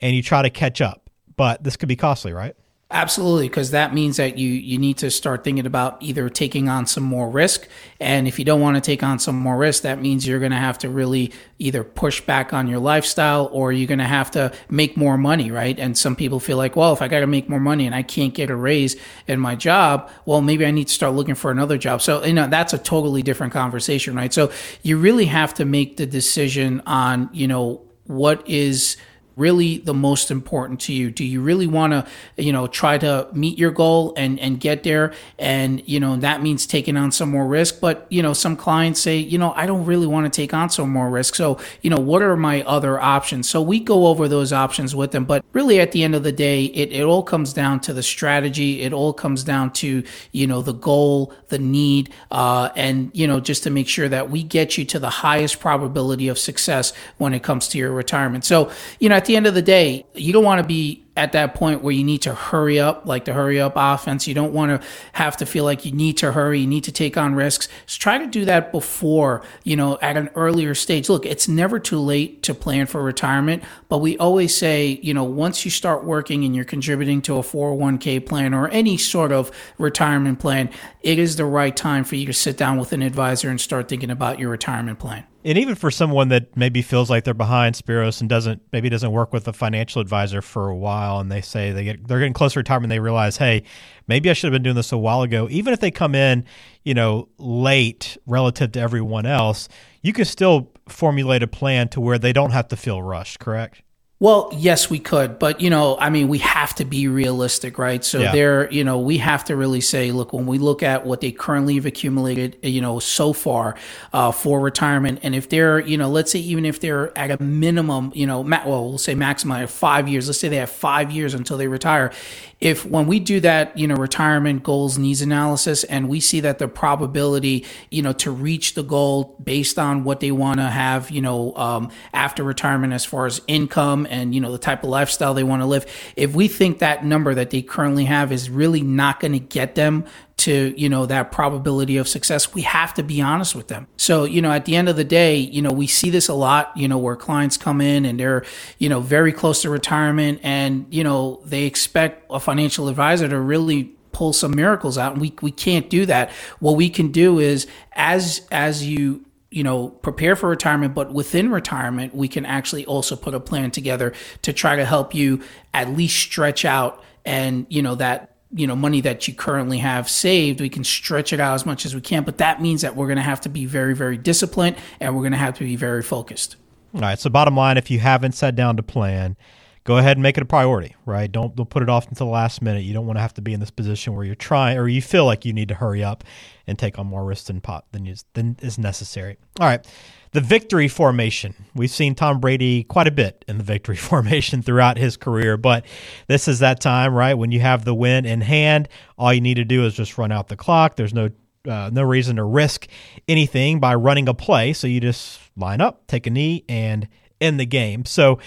and 0.00 0.16
you 0.16 0.22
try 0.22 0.42
to 0.42 0.50
catch 0.50 0.80
up 0.80 1.02
but 1.36 1.64
this 1.64 1.76
could 1.76 1.88
be 1.88 1.96
costly, 1.96 2.32
right? 2.32 2.54
Absolutely, 2.94 3.48
because 3.48 3.70
that 3.70 3.94
means 3.94 4.18
that 4.18 4.36
you 4.36 4.50
you 4.50 4.76
need 4.76 4.98
to 4.98 5.10
start 5.10 5.44
thinking 5.44 5.64
about 5.64 5.96
either 6.02 6.28
taking 6.28 6.68
on 6.68 6.84
some 6.86 7.02
more 7.02 7.30
risk, 7.30 7.66
and 7.98 8.28
if 8.28 8.38
you 8.38 8.44
don't 8.44 8.60
want 8.60 8.76
to 8.76 8.82
take 8.82 9.02
on 9.02 9.18
some 9.18 9.34
more 9.34 9.56
risk, 9.56 9.84
that 9.84 9.98
means 9.98 10.26
you're 10.28 10.40
going 10.40 10.52
to 10.52 10.58
have 10.58 10.76
to 10.80 10.90
really 10.90 11.32
either 11.58 11.84
push 11.84 12.20
back 12.20 12.52
on 12.52 12.68
your 12.68 12.78
lifestyle 12.78 13.48
or 13.50 13.72
you're 13.72 13.86
going 13.86 13.98
to 13.98 14.04
have 14.04 14.30
to 14.32 14.52
make 14.68 14.94
more 14.94 15.16
money, 15.16 15.50
right? 15.50 15.78
And 15.78 15.96
some 15.96 16.14
people 16.14 16.38
feel 16.38 16.58
like, 16.58 16.76
well, 16.76 16.92
if 16.92 17.00
I 17.00 17.08
got 17.08 17.20
to 17.20 17.26
make 17.26 17.48
more 17.48 17.60
money 17.60 17.86
and 17.86 17.94
I 17.94 18.02
can't 18.02 18.34
get 18.34 18.50
a 18.50 18.56
raise 18.56 18.94
in 19.26 19.40
my 19.40 19.54
job, 19.54 20.10
well, 20.26 20.42
maybe 20.42 20.66
I 20.66 20.70
need 20.70 20.88
to 20.88 20.92
start 20.92 21.14
looking 21.14 21.34
for 21.34 21.50
another 21.50 21.78
job. 21.78 22.02
So 22.02 22.22
you 22.22 22.34
know 22.34 22.46
that's 22.46 22.74
a 22.74 22.78
totally 22.78 23.22
different 23.22 23.54
conversation, 23.54 24.14
right? 24.14 24.34
So 24.34 24.52
you 24.82 24.98
really 24.98 25.26
have 25.26 25.54
to 25.54 25.64
make 25.64 25.96
the 25.96 26.04
decision 26.04 26.82
on 26.84 27.30
you 27.32 27.48
know 27.48 27.80
what 28.04 28.46
is 28.46 28.98
really 29.36 29.78
the 29.78 29.94
most 29.94 30.30
important 30.30 30.80
to 30.80 30.92
you? 30.92 31.10
Do 31.10 31.24
you 31.24 31.40
really 31.40 31.66
want 31.66 31.92
to, 31.92 32.06
you 32.36 32.52
know, 32.52 32.66
try 32.66 32.98
to 32.98 33.28
meet 33.32 33.58
your 33.58 33.70
goal 33.70 34.14
and 34.16 34.38
and 34.40 34.60
get 34.60 34.82
there? 34.82 35.12
And 35.38 35.82
you 35.86 36.00
know 36.00 36.16
that 36.16 36.42
means 36.42 36.66
taking 36.66 36.96
on 36.96 37.12
some 37.12 37.30
more 37.30 37.46
risk. 37.46 37.80
But 37.80 38.06
you 38.10 38.22
know, 38.22 38.32
some 38.32 38.56
clients 38.56 39.00
say, 39.00 39.16
you 39.16 39.38
know, 39.38 39.52
I 39.54 39.66
don't 39.66 39.84
really 39.84 40.06
want 40.06 40.32
to 40.32 40.36
take 40.36 40.54
on 40.54 40.70
some 40.70 40.90
more 40.90 41.10
risk. 41.10 41.34
So 41.34 41.58
you 41.82 41.90
know, 41.90 42.00
what 42.00 42.22
are 42.22 42.36
my 42.36 42.62
other 42.62 43.00
options? 43.00 43.48
So 43.48 43.62
we 43.62 43.80
go 43.80 44.06
over 44.06 44.28
those 44.28 44.52
options 44.52 44.94
with 44.94 45.12
them. 45.12 45.24
But 45.24 45.44
really, 45.52 45.80
at 45.80 45.92
the 45.92 46.02
end 46.02 46.14
of 46.14 46.22
the 46.22 46.32
day, 46.32 46.64
it 46.66 46.92
it 46.92 47.02
all 47.02 47.22
comes 47.22 47.52
down 47.52 47.80
to 47.80 47.92
the 47.92 48.02
strategy. 48.02 48.82
It 48.82 48.92
all 48.92 49.12
comes 49.12 49.44
down 49.44 49.72
to 49.74 50.02
you 50.32 50.46
know 50.46 50.62
the 50.62 50.74
goal, 50.74 51.32
the 51.48 51.58
need, 51.58 52.10
uh, 52.30 52.70
and 52.76 53.10
you 53.14 53.26
know 53.26 53.40
just 53.40 53.62
to 53.64 53.70
make 53.70 53.88
sure 53.88 54.08
that 54.08 54.30
we 54.30 54.42
get 54.42 54.76
you 54.78 54.84
to 54.86 54.98
the 54.98 55.10
highest 55.10 55.60
probability 55.60 56.28
of 56.28 56.38
success 56.38 56.92
when 57.18 57.34
it 57.34 57.42
comes 57.42 57.68
to 57.68 57.78
your 57.78 57.92
retirement. 57.92 58.44
So 58.44 58.70
you 58.98 59.08
know 59.08 59.21
at 59.22 59.26
the 59.26 59.36
end 59.36 59.46
of 59.46 59.54
the 59.54 59.62
day, 59.62 60.04
you 60.14 60.32
don't 60.32 60.42
want 60.42 60.60
to 60.60 60.66
be 60.66 61.04
at 61.16 61.30
that 61.30 61.54
point 61.54 61.80
where 61.80 61.92
you 61.92 62.02
need 62.02 62.22
to 62.22 62.34
hurry 62.34 62.80
up, 62.80 63.06
like 63.06 63.24
the 63.24 63.32
hurry 63.32 63.60
up 63.60 63.74
offense. 63.76 64.26
You 64.26 64.34
don't 64.34 64.52
want 64.52 64.82
to 64.82 64.88
have 65.12 65.36
to 65.36 65.46
feel 65.46 65.62
like 65.62 65.84
you 65.84 65.92
need 65.92 66.16
to 66.16 66.32
hurry, 66.32 66.58
you 66.58 66.66
need 66.66 66.82
to 66.82 66.90
take 66.90 67.16
on 67.16 67.36
risks. 67.36 67.68
So 67.86 68.00
try 68.00 68.18
to 68.18 68.26
do 68.26 68.44
that 68.46 68.72
before, 68.72 69.44
you 69.62 69.76
know, 69.76 69.96
at 70.02 70.16
an 70.16 70.28
earlier 70.34 70.74
stage. 70.74 71.08
Look, 71.08 71.24
it's 71.24 71.46
never 71.46 71.78
too 71.78 72.00
late 72.00 72.42
to 72.42 72.52
plan 72.52 72.86
for 72.86 73.00
retirement, 73.00 73.62
but 73.88 73.98
we 73.98 74.18
always 74.18 74.56
say, 74.56 74.98
you 75.04 75.14
know, 75.14 75.22
once 75.22 75.64
you 75.64 75.70
start 75.70 76.02
working 76.02 76.44
and 76.44 76.56
you're 76.56 76.64
contributing 76.64 77.22
to 77.22 77.36
a 77.36 77.42
401k 77.42 78.26
plan 78.26 78.52
or 78.52 78.66
any 78.70 78.96
sort 78.96 79.30
of 79.30 79.52
retirement 79.78 80.40
plan, 80.40 80.68
it 81.00 81.20
is 81.20 81.36
the 81.36 81.44
right 81.44 81.76
time 81.76 82.02
for 82.02 82.16
you 82.16 82.26
to 82.26 82.32
sit 82.32 82.56
down 82.56 82.76
with 82.76 82.92
an 82.92 83.02
advisor 83.02 83.50
and 83.50 83.60
start 83.60 83.88
thinking 83.88 84.10
about 84.10 84.40
your 84.40 84.50
retirement 84.50 84.98
plan. 84.98 85.24
And 85.44 85.58
even 85.58 85.74
for 85.74 85.90
someone 85.90 86.28
that 86.28 86.56
maybe 86.56 86.82
feels 86.82 87.10
like 87.10 87.24
they're 87.24 87.34
behind 87.34 87.74
Spiros 87.74 88.20
and 88.20 88.30
doesn't 88.30 88.62
maybe 88.72 88.88
doesn't 88.88 89.10
work 89.10 89.32
with 89.32 89.48
a 89.48 89.52
financial 89.52 90.00
advisor 90.00 90.40
for 90.40 90.68
a 90.68 90.76
while, 90.76 91.18
and 91.18 91.32
they 91.32 91.40
say 91.40 91.72
they 91.72 91.84
get 91.84 92.06
they're 92.06 92.20
getting 92.20 92.32
close 92.32 92.52
to 92.52 92.60
retirement, 92.60 92.90
they 92.90 93.00
realize, 93.00 93.36
hey, 93.36 93.64
maybe 94.06 94.30
I 94.30 94.34
should 94.34 94.52
have 94.52 94.52
been 94.52 94.62
doing 94.62 94.76
this 94.76 94.92
a 94.92 94.98
while 94.98 95.22
ago. 95.22 95.48
Even 95.50 95.72
if 95.72 95.80
they 95.80 95.90
come 95.90 96.14
in, 96.14 96.44
you 96.84 96.94
know, 96.94 97.28
late 97.38 98.16
relative 98.26 98.72
to 98.72 98.80
everyone 98.80 99.26
else, 99.26 99.68
you 100.00 100.12
can 100.12 100.24
still 100.24 100.70
formulate 100.88 101.42
a 101.42 101.48
plan 101.48 101.88
to 101.88 102.00
where 102.00 102.18
they 102.18 102.32
don't 102.32 102.52
have 102.52 102.68
to 102.68 102.76
feel 102.76 103.02
rushed. 103.02 103.40
Correct? 103.40 103.82
Well, 104.22 104.50
yes, 104.56 104.88
we 104.88 105.00
could, 105.00 105.40
but 105.40 105.60
you 105.60 105.68
know, 105.68 105.98
I 105.98 106.08
mean, 106.08 106.28
we 106.28 106.38
have 106.38 106.76
to 106.76 106.84
be 106.84 107.08
realistic, 107.08 107.76
right? 107.76 108.04
So 108.04 108.20
yeah. 108.20 108.30
there, 108.30 108.72
you 108.72 108.84
know, 108.84 109.00
we 109.00 109.18
have 109.18 109.44
to 109.46 109.56
really 109.56 109.80
say, 109.80 110.12
look, 110.12 110.32
when 110.32 110.46
we 110.46 110.58
look 110.58 110.84
at 110.84 111.04
what 111.04 111.20
they 111.20 111.32
currently 111.32 111.74
have 111.74 111.86
accumulated, 111.86 112.56
you 112.62 112.80
know, 112.80 113.00
so 113.00 113.32
far 113.32 113.74
uh, 114.12 114.30
for 114.30 114.60
retirement, 114.60 115.18
and 115.24 115.34
if 115.34 115.48
they're, 115.48 115.80
you 115.80 115.98
know, 115.98 116.08
let's 116.08 116.30
say 116.30 116.38
even 116.38 116.64
if 116.64 116.78
they're 116.78 117.18
at 117.18 117.32
a 117.32 117.42
minimum, 117.42 118.12
you 118.14 118.28
know, 118.28 118.44
ma- 118.44 118.62
well, 118.64 118.90
we'll 118.90 118.98
say 118.98 119.16
maximum 119.16 119.66
five 119.66 120.08
years. 120.08 120.28
Let's 120.28 120.38
say 120.38 120.48
they 120.48 120.58
have 120.58 120.70
five 120.70 121.10
years 121.10 121.34
until 121.34 121.58
they 121.58 121.66
retire 121.66 122.12
if 122.62 122.86
when 122.86 123.08
we 123.08 123.18
do 123.18 123.40
that, 123.40 123.76
you 123.76 123.88
know, 123.88 123.96
retirement 123.96 124.62
goals 124.62 124.96
needs 124.96 125.20
analysis 125.20 125.82
and 125.82 126.08
we 126.08 126.20
see 126.20 126.38
that 126.38 126.60
the 126.60 126.68
probability, 126.68 127.66
you 127.90 128.02
know, 128.02 128.12
to 128.12 128.30
reach 128.30 128.74
the 128.74 128.84
goal 128.84 129.36
based 129.42 129.80
on 129.80 130.04
what 130.04 130.20
they 130.20 130.30
want 130.30 130.60
to 130.60 130.68
have, 130.68 131.10
you 131.10 131.20
know, 131.20 131.56
um, 131.56 131.90
after 132.14 132.44
retirement 132.44 132.92
as 132.92 133.04
far 133.04 133.26
as 133.26 133.40
income 133.48 134.06
and, 134.08 134.32
you 134.32 134.40
know, 134.40 134.52
the 134.52 134.58
type 134.58 134.84
of 134.84 134.90
lifestyle 134.90 135.34
they 135.34 135.42
want 135.42 135.60
to 135.60 135.66
live, 135.66 135.84
if 136.14 136.36
we 136.36 136.46
think 136.46 136.78
that 136.78 137.04
number 137.04 137.34
that 137.34 137.50
they 137.50 137.62
currently 137.62 138.04
have 138.04 138.30
is 138.30 138.48
really 138.48 138.82
not 138.82 139.18
going 139.18 139.32
to 139.32 139.40
get 139.40 139.74
them 139.74 140.04
to 140.38 140.74
you 140.76 140.88
know 140.88 141.06
that 141.06 141.30
probability 141.30 141.96
of 141.96 142.08
success 142.08 142.54
we 142.54 142.62
have 142.62 142.94
to 142.94 143.02
be 143.02 143.20
honest 143.20 143.54
with 143.54 143.68
them. 143.68 143.86
So 143.96 144.24
you 144.24 144.42
know 144.42 144.50
at 144.50 144.64
the 144.64 144.76
end 144.76 144.88
of 144.88 144.96
the 144.96 145.04
day 145.04 145.36
you 145.36 145.62
know 145.62 145.70
we 145.70 145.86
see 145.86 146.10
this 146.10 146.28
a 146.28 146.34
lot 146.34 146.76
you 146.76 146.88
know 146.88 146.98
where 146.98 147.16
clients 147.16 147.56
come 147.56 147.80
in 147.80 148.04
and 148.04 148.18
they're 148.18 148.44
you 148.78 148.88
know 148.88 149.00
very 149.00 149.32
close 149.32 149.62
to 149.62 149.70
retirement 149.70 150.40
and 150.42 150.86
you 150.90 151.04
know 151.04 151.40
they 151.44 151.64
expect 151.64 152.26
a 152.30 152.40
financial 152.40 152.88
advisor 152.88 153.28
to 153.28 153.38
really 153.38 153.92
pull 154.12 154.32
some 154.32 154.54
miracles 154.54 154.98
out. 154.98 155.12
And 155.12 155.20
we 155.20 155.34
we 155.42 155.50
can't 155.50 155.90
do 155.90 156.06
that. 156.06 156.30
What 156.60 156.76
we 156.76 156.88
can 156.88 157.10
do 157.10 157.38
is 157.38 157.66
as 157.92 158.46
as 158.50 158.86
you 158.86 159.24
you 159.50 159.62
know 159.62 159.88
prepare 159.88 160.34
for 160.34 160.48
retirement 160.48 160.94
but 160.94 161.12
within 161.12 161.50
retirement 161.50 162.14
we 162.14 162.26
can 162.26 162.46
actually 162.46 162.86
also 162.86 163.14
put 163.14 163.34
a 163.34 163.40
plan 163.40 163.70
together 163.70 164.14
to 164.40 164.52
try 164.52 164.76
to 164.76 164.84
help 164.84 165.14
you 165.14 165.42
at 165.74 165.90
least 165.90 166.16
stretch 166.18 166.64
out 166.64 167.04
and 167.26 167.66
you 167.68 167.82
know 167.82 167.94
that 167.94 168.31
you 168.52 168.66
know 168.66 168.76
money 168.76 169.00
that 169.00 169.26
you 169.26 169.34
currently 169.34 169.78
have 169.78 170.08
saved 170.08 170.60
we 170.60 170.68
can 170.68 170.84
stretch 170.84 171.32
it 171.32 171.40
out 171.40 171.54
as 171.54 171.64
much 171.64 171.86
as 171.86 171.94
we 171.94 172.00
can 172.00 172.22
but 172.22 172.38
that 172.38 172.60
means 172.60 172.82
that 172.82 172.94
we're 172.94 173.06
going 173.06 173.16
to 173.16 173.22
have 173.22 173.40
to 173.40 173.48
be 173.48 173.64
very 173.64 173.94
very 173.94 174.16
disciplined 174.16 174.76
and 175.00 175.14
we're 175.14 175.22
going 175.22 175.32
to 175.32 175.38
have 175.38 175.56
to 175.56 175.64
be 175.64 175.76
very 175.76 176.02
focused. 176.02 176.56
All 176.94 177.00
right 177.00 177.18
so 177.18 177.30
bottom 177.30 177.56
line 177.56 177.78
if 177.78 177.90
you 177.90 177.98
haven't 177.98 178.32
sat 178.32 178.54
down 178.54 178.76
to 178.76 178.82
plan 178.82 179.36
go 179.84 179.98
ahead 179.98 180.16
and 180.16 180.22
make 180.22 180.36
it 180.36 180.42
a 180.42 180.46
priority 180.46 180.94
right 181.06 181.30
don't, 181.32 181.56
don't 181.56 181.70
put 181.70 181.82
it 181.82 181.88
off 181.88 182.08
until 182.08 182.26
the 182.26 182.32
last 182.32 182.62
minute 182.62 182.84
you 182.84 182.94
don't 182.94 183.06
want 183.06 183.16
to 183.16 183.22
have 183.22 183.34
to 183.34 183.42
be 183.42 183.52
in 183.52 183.60
this 183.60 183.70
position 183.70 184.14
where 184.14 184.24
you're 184.24 184.34
trying 184.34 184.78
or 184.78 184.88
you 184.88 185.02
feel 185.02 185.24
like 185.24 185.44
you 185.44 185.52
need 185.52 185.68
to 185.68 185.74
hurry 185.74 186.02
up 186.02 186.24
and 186.66 186.78
take 186.78 186.98
on 186.98 187.06
more 187.06 187.24
risk 187.24 187.46
than 187.46 187.60
pot 187.60 187.84
than 187.92 188.06
is, 188.06 188.24
than 188.34 188.56
is 188.60 188.78
necessary 188.78 189.36
all 189.60 189.66
right 189.66 189.86
the 190.32 190.40
victory 190.40 190.88
formation. 190.88 191.54
We've 191.74 191.90
seen 191.90 192.14
Tom 192.14 192.40
Brady 192.40 192.84
quite 192.84 193.06
a 193.06 193.10
bit 193.10 193.44
in 193.46 193.58
the 193.58 193.64
victory 193.64 193.96
formation 194.10 194.62
throughout 194.62 194.98
his 194.98 195.16
career, 195.16 195.56
but 195.56 195.84
this 196.26 196.48
is 196.48 196.58
that 196.58 196.80
time, 196.80 197.14
right? 197.14 197.34
When 197.34 197.52
you 197.52 197.60
have 197.60 197.84
the 197.84 197.94
win 197.94 198.24
in 198.24 198.40
hand, 198.40 198.88
all 199.16 199.32
you 199.32 199.40
need 199.40 199.54
to 199.54 199.64
do 199.64 199.84
is 199.84 199.94
just 199.94 200.18
run 200.18 200.32
out 200.32 200.48
the 200.48 200.56
clock. 200.56 200.96
There's 200.96 201.14
no 201.14 201.30
uh, 201.64 201.90
no 201.92 202.02
reason 202.02 202.36
to 202.36 202.42
risk 202.42 202.88
anything 203.28 203.78
by 203.78 203.94
running 203.94 204.28
a 204.28 204.34
play, 204.34 204.72
so 204.72 204.88
you 204.88 204.98
just 204.98 205.38
line 205.56 205.80
up, 205.80 206.04
take 206.08 206.26
a 206.26 206.30
knee, 206.30 206.64
and 206.68 207.06
end 207.40 207.60
the 207.60 207.66
game. 207.66 208.04
So 208.04 208.40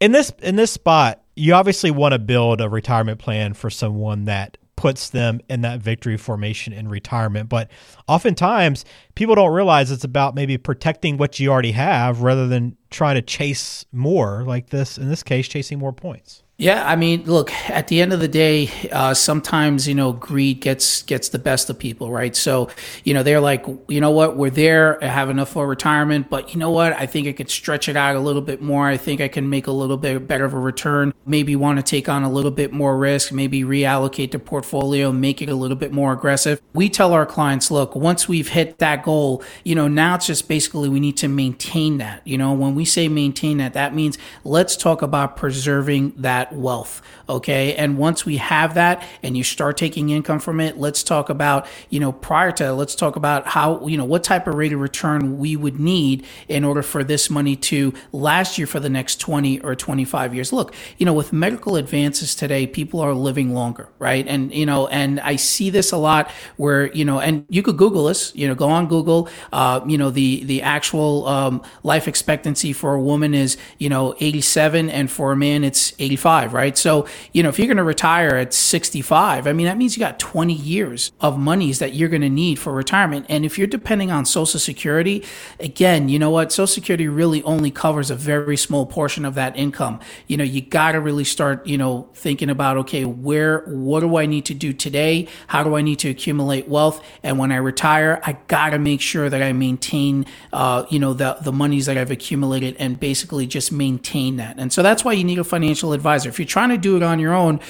in 0.00 0.12
this 0.12 0.32
in 0.42 0.56
this 0.56 0.72
spot, 0.72 1.22
you 1.34 1.54
obviously 1.54 1.90
want 1.90 2.12
to 2.12 2.18
build 2.18 2.60
a 2.60 2.68
retirement 2.68 3.18
plan 3.18 3.54
for 3.54 3.70
someone 3.70 4.24
that 4.26 4.56
puts 4.78 5.10
them 5.10 5.40
in 5.50 5.62
that 5.62 5.80
victory 5.80 6.16
formation 6.16 6.72
in 6.72 6.88
retirement. 6.88 7.48
But 7.48 7.68
oftentimes, 8.06 8.84
people 9.16 9.34
don't 9.34 9.52
realize 9.52 9.90
it's 9.90 10.04
about 10.04 10.36
maybe 10.36 10.56
protecting 10.56 11.16
what 11.16 11.40
you 11.40 11.50
already 11.50 11.72
have 11.72 12.22
rather 12.22 12.46
than 12.46 12.76
trying 12.90 13.16
to 13.16 13.22
chase 13.22 13.84
more, 13.92 14.44
like 14.44 14.70
this, 14.70 14.98
in 14.98 15.08
this 15.08 15.22
case, 15.22 15.48
chasing 15.48 15.78
more 15.78 15.92
points. 15.92 16.42
Yeah, 16.60 16.84
I 16.84 16.96
mean, 16.96 17.22
look. 17.24 17.52
At 17.70 17.86
the 17.86 18.00
end 18.00 18.12
of 18.12 18.18
the 18.18 18.26
day, 18.26 18.68
uh, 18.90 19.14
sometimes 19.14 19.86
you 19.86 19.94
know 19.94 20.12
greed 20.12 20.60
gets 20.60 21.02
gets 21.02 21.28
the 21.28 21.38
best 21.38 21.70
of 21.70 21.78
people, 21.78 22.10
right? 22.10 22.34
So, 22.34 22.68
you 23.04 23.14
know, 23.14 23.22
they're 23.22 23.40
like, 23.40 23.64
you 23.86 24.00
know 24.00 24.10
what, 24.10 24.36
we're 24.36 24.50
there, 24.50 25.02
I 25.04 25.06
have 25.06 25.30
enough 25.30 25.50
for 25.50 25.68
retirement, 25.68 26.28
but 26.28 26.52
you 26.52 26.58
know 26.58 26.72
what, 26.72 26.94
I 26.94 27.06
think 27.06 27.28
I 27.28 27.32
could 27.32 27.48
stretch 27.48 27.88
it 27.88 27.96
out 27.96 28.16
a 28.16 28.20
little 28.20 28.42
bit 28.42 28.60
more. 28.60 28.88
I 28.88 28.96
think 28.96 29.20
I 29.20 29.28
can 29.28 29.48
make 29.48 29.68
a 29.68 29.70
little 29.70 29.96
bit 29.96 30.26
better 30.26 30.44
of 30.44 30.52
a 30.52 30.58
return. 30.58 31.14
Maybe 31.24 31.54
want 31.54 31.78
to 31.78 31.82
take 31.84 32.08
on 32.08 32.24
a 32.24 32.30
little 32.30 32.50
bit 32.50 32.72
more 32.72 32.98
risk. 32.98 33.30
Maybe 33.30 33.62
reallocate 33.62 34.32
the 34.32 34.40
portfolio, 34.40 35.12
make 35.12 35.40
it 35.40 35.48
a 35.48 35.54
little 35.54 35.76
bit 35.76 35.92
more 35.92 36.12
aggressive. 36.12 36.60
We 36.72 36.88
tell 36.88 37.12
our 37.12 37.26
clients, 37.26 37.70
look, 37.70 37.94
once 37.94 38.26
we've 38.26 38.48
hit 38.48 38.78
that 38.78 39.04
goal, 39.04 39.44
you 39.62 39.76
know, 39.76 39.86
now 39.86 40.16
it's 40.16 40.26
just 40.26 40.48
basically 40.48 40.88
we 40.88 40.98
need 40.98 41.18
to 41.18 41.28
maintain 41.28 41.98
that. 41.98 42.26
You 42.26 42.36
know, 42.36 42.52
when 42.52 42.74
we 42.78 42.84
say 42.84 43.08
maintain 43.08 43.58
that, 43.58 43.74
that 43.74 43.92
means 43.92 44.16
let's 44.44 44.76
talk 44.76 45.02
about 45.02 45.36
preserving 45.36 46.14
that 46.16 46.52
wealth. 46.52 47.02
Okay. 47.28 47.74
And 47.74 47.98
once 47.98 48.24
we 48.24 48.38
have 48.38 48.74
that 48.74 49.04
and 49.22 49.36
you 49.36 49.44
start 49.44 49.76
taking 49.76 50.10
income 50.10 50.38
from 50.38 50.60
it, 50.60 50.78
let's 50.78 51.02
talk 51.02 51.28
about, 51.28 51.66
you 51.90 52.00
know, 52.00 52.12
prior 52.12 52.52
to, 52.52 52.72
let's 52.72 52.94
talk 52.94 53.16
about 53.16 53.48
how, 53.48 53.86
you 53.86 53.98
know, 53.98 54.04
what 54.04 54.24
type 54.24 54.46
of 54.46 54.54
rate 54.54 54.72
of 54.72 54.80
return 54.80 55.38
we 55.38 55.56
would 55.56 55.78
need 55.78 56.24
in 56.46 56.64
order 56.64 56.82
for 56.82 57.02
this 57.02 57.28
money 57.28 57.56
to 57.56 57.92
last 58.12 58.56
you 58.56 58.64
for 58.64 58.80
the 58.80 58.88
next 58.88 59.20
20 59.20 59.60
or 59.60 59.74
25 59.74 60.34
years. 60.34 60.52
Look, 60.52 60.72
you 60.96 61.04
know, 61.04 61.12
with 61.12 61.32
medical 61.32 61.76
advances 61.76 62.34
today, 62.34 62.66
people 62.66 63.00
are 63.00 63.12
living 63.12 63.52
longer, 63.52 63.88
right? 63.98 64.26
And, 64.26 64.54
you 64.54 64.64
know, 64.64 64.86
and 64.86 65.18
I 65.20 65.36
see 65.36 65.68
this 65.68 65.90
a 65.90 65.98
lot 65.98 66.30
where, 66.56 66.92
you 66.94 67.04
know, 67.04 67.18
and 67.18 67.44
you 67.50 67.62
could 67.62 67.76
Google 67.76 68.04
this, 68.04 68.32
you 68.36 68.46
know, 68.46 68.54
go 68.54 68.68
on 68.68 68.86
Google, 68.86 69.28
uh, 69.52 69.80
you 69.86 69.98
know, 69.98 70.10
the, 70.10 70.44
the 70.44 70.62
actual 70.62 71.26
um, 71.26 71.62
life 71.82 72.06
expectancy 72.06 72.67
for 72.72 72.94
a 72.94 73.00
woman 73.00 73.34
is, 73.34 73.56
you 73.78 73.88
know, 73.88 74.14
87 74.20 74.90
and 74.90 75.10
for 75.10 75.32
a 75.32 75.36
man, 75.36 75.64
it's 75.64 75.92
85 75.98 76.48
right? 76.52 76.76
So, 76.76 77.06
you 77.32 77.42
know, 77.42 77.48
if 77.48 77.58
you're 77.58 77.68
going 77.68 77.78
to 77.78 77.84
retire 77.84 78.36
at 78.36 78.52
65, 78.52 79.46
I 79.46 79.52
mean, 79.52 79.66
that 79.66 79.78
means 79.78 79.96
you 79.96 80.00
got 80.00 80.18
20 80.18 80.52
years 80.52 81.12
of 81.20 81.38
monies 81.38 81.78
that 81.78 81.94
you're 81.94 82.08
going 82.08 82.22
to 82.22 82.28
need 82.28 82.58
for 82.58 82.72
retirement. 82.72 83.26
And 83.28 83.44
if 83.44 83.58
you're 83.58 83.66
depending 83.66 84.10
on 84.10 84.24
Social 84.24 84.60
Security, 84.60 85.24
again, 85.60 86.08
you 86.08 86.18
know 86.18 86.30
what? 86.30 86.52
Social 86.52 86.66
Security 86.66 87.08
really 87.08 87.42
only 87.44 87.70
covers 87.70 88.10
a 88.10 88.16
very 88.16 88.56
small 88.56 88.86
portion 88.86 89.24
of 89.24 89.34
that 89.34 89.56
income. 89.56 90.00
You 90.26 90.36
know, 90.36 90.44
you 90.44 90.60
got 90.60 90.92
to 90.92 91.00
really 91.00 91.24
start, 91.24 91.66
you 91.66 91.78
know, 91.78 92.08
thinking 92.14 92.50
about, 92.50 92.76
okay, 92.78 93.04
where, 93.04 93.60
what 93.66 94.00
do 94.00 94.16
I 94.16 94.26
need 94.26 94.44
to 94.46 94.54
do 94.54 94.72
today? 94.72 95.28
How 95.46 95.62
do 95.62 95.76
I 95.76 95.82
need 95.82 96.00
to 96.00 96.10
accumulate 96.10 96.68
wealth? 96.68 97.04
And 97.22 97.38
when 97.38 97.52
I 97.52 97.56
retire, 97.56 98.20
I 98.24 98.32
got 98.48 98.70
to 98.70 98.78
make 98.78 99.00
sure 99.00 99.30
that 99.30 99.42
I 99.42 99.52
maintain, 99.52 100.26
uh, 100.52 100.86
you 100.90 100.98
know, 100.98 101.12
the, 101.12 101.38
the 101.40 101.52
monies 101.52 101.86
that 101.86 101.96
I've 101.96 102.10
accumulated 102.10 102.57
and 102.62 102.98
basically 102.98 103.46
just 103.46 103.72
maintain 103.72 104.36
that. 104.36 104.58
And 104.58 104.72
so 104.72 104.82
that's 104.82 105.04
why 105.04 105.12
you 105.12 105.24
need 105.24 105.38
a 105.38 105.44
financial 105.44 105.92
advisor. 105.92 106.28
If 106.28 106.38
you're 106.38 106.46
trying 106.46 106.70
to 106.70 106.78
do 106.78 106.96
it 106.96 107.02
on 107.02 107.18
your 107.18 107.34
own, 107.34 107.60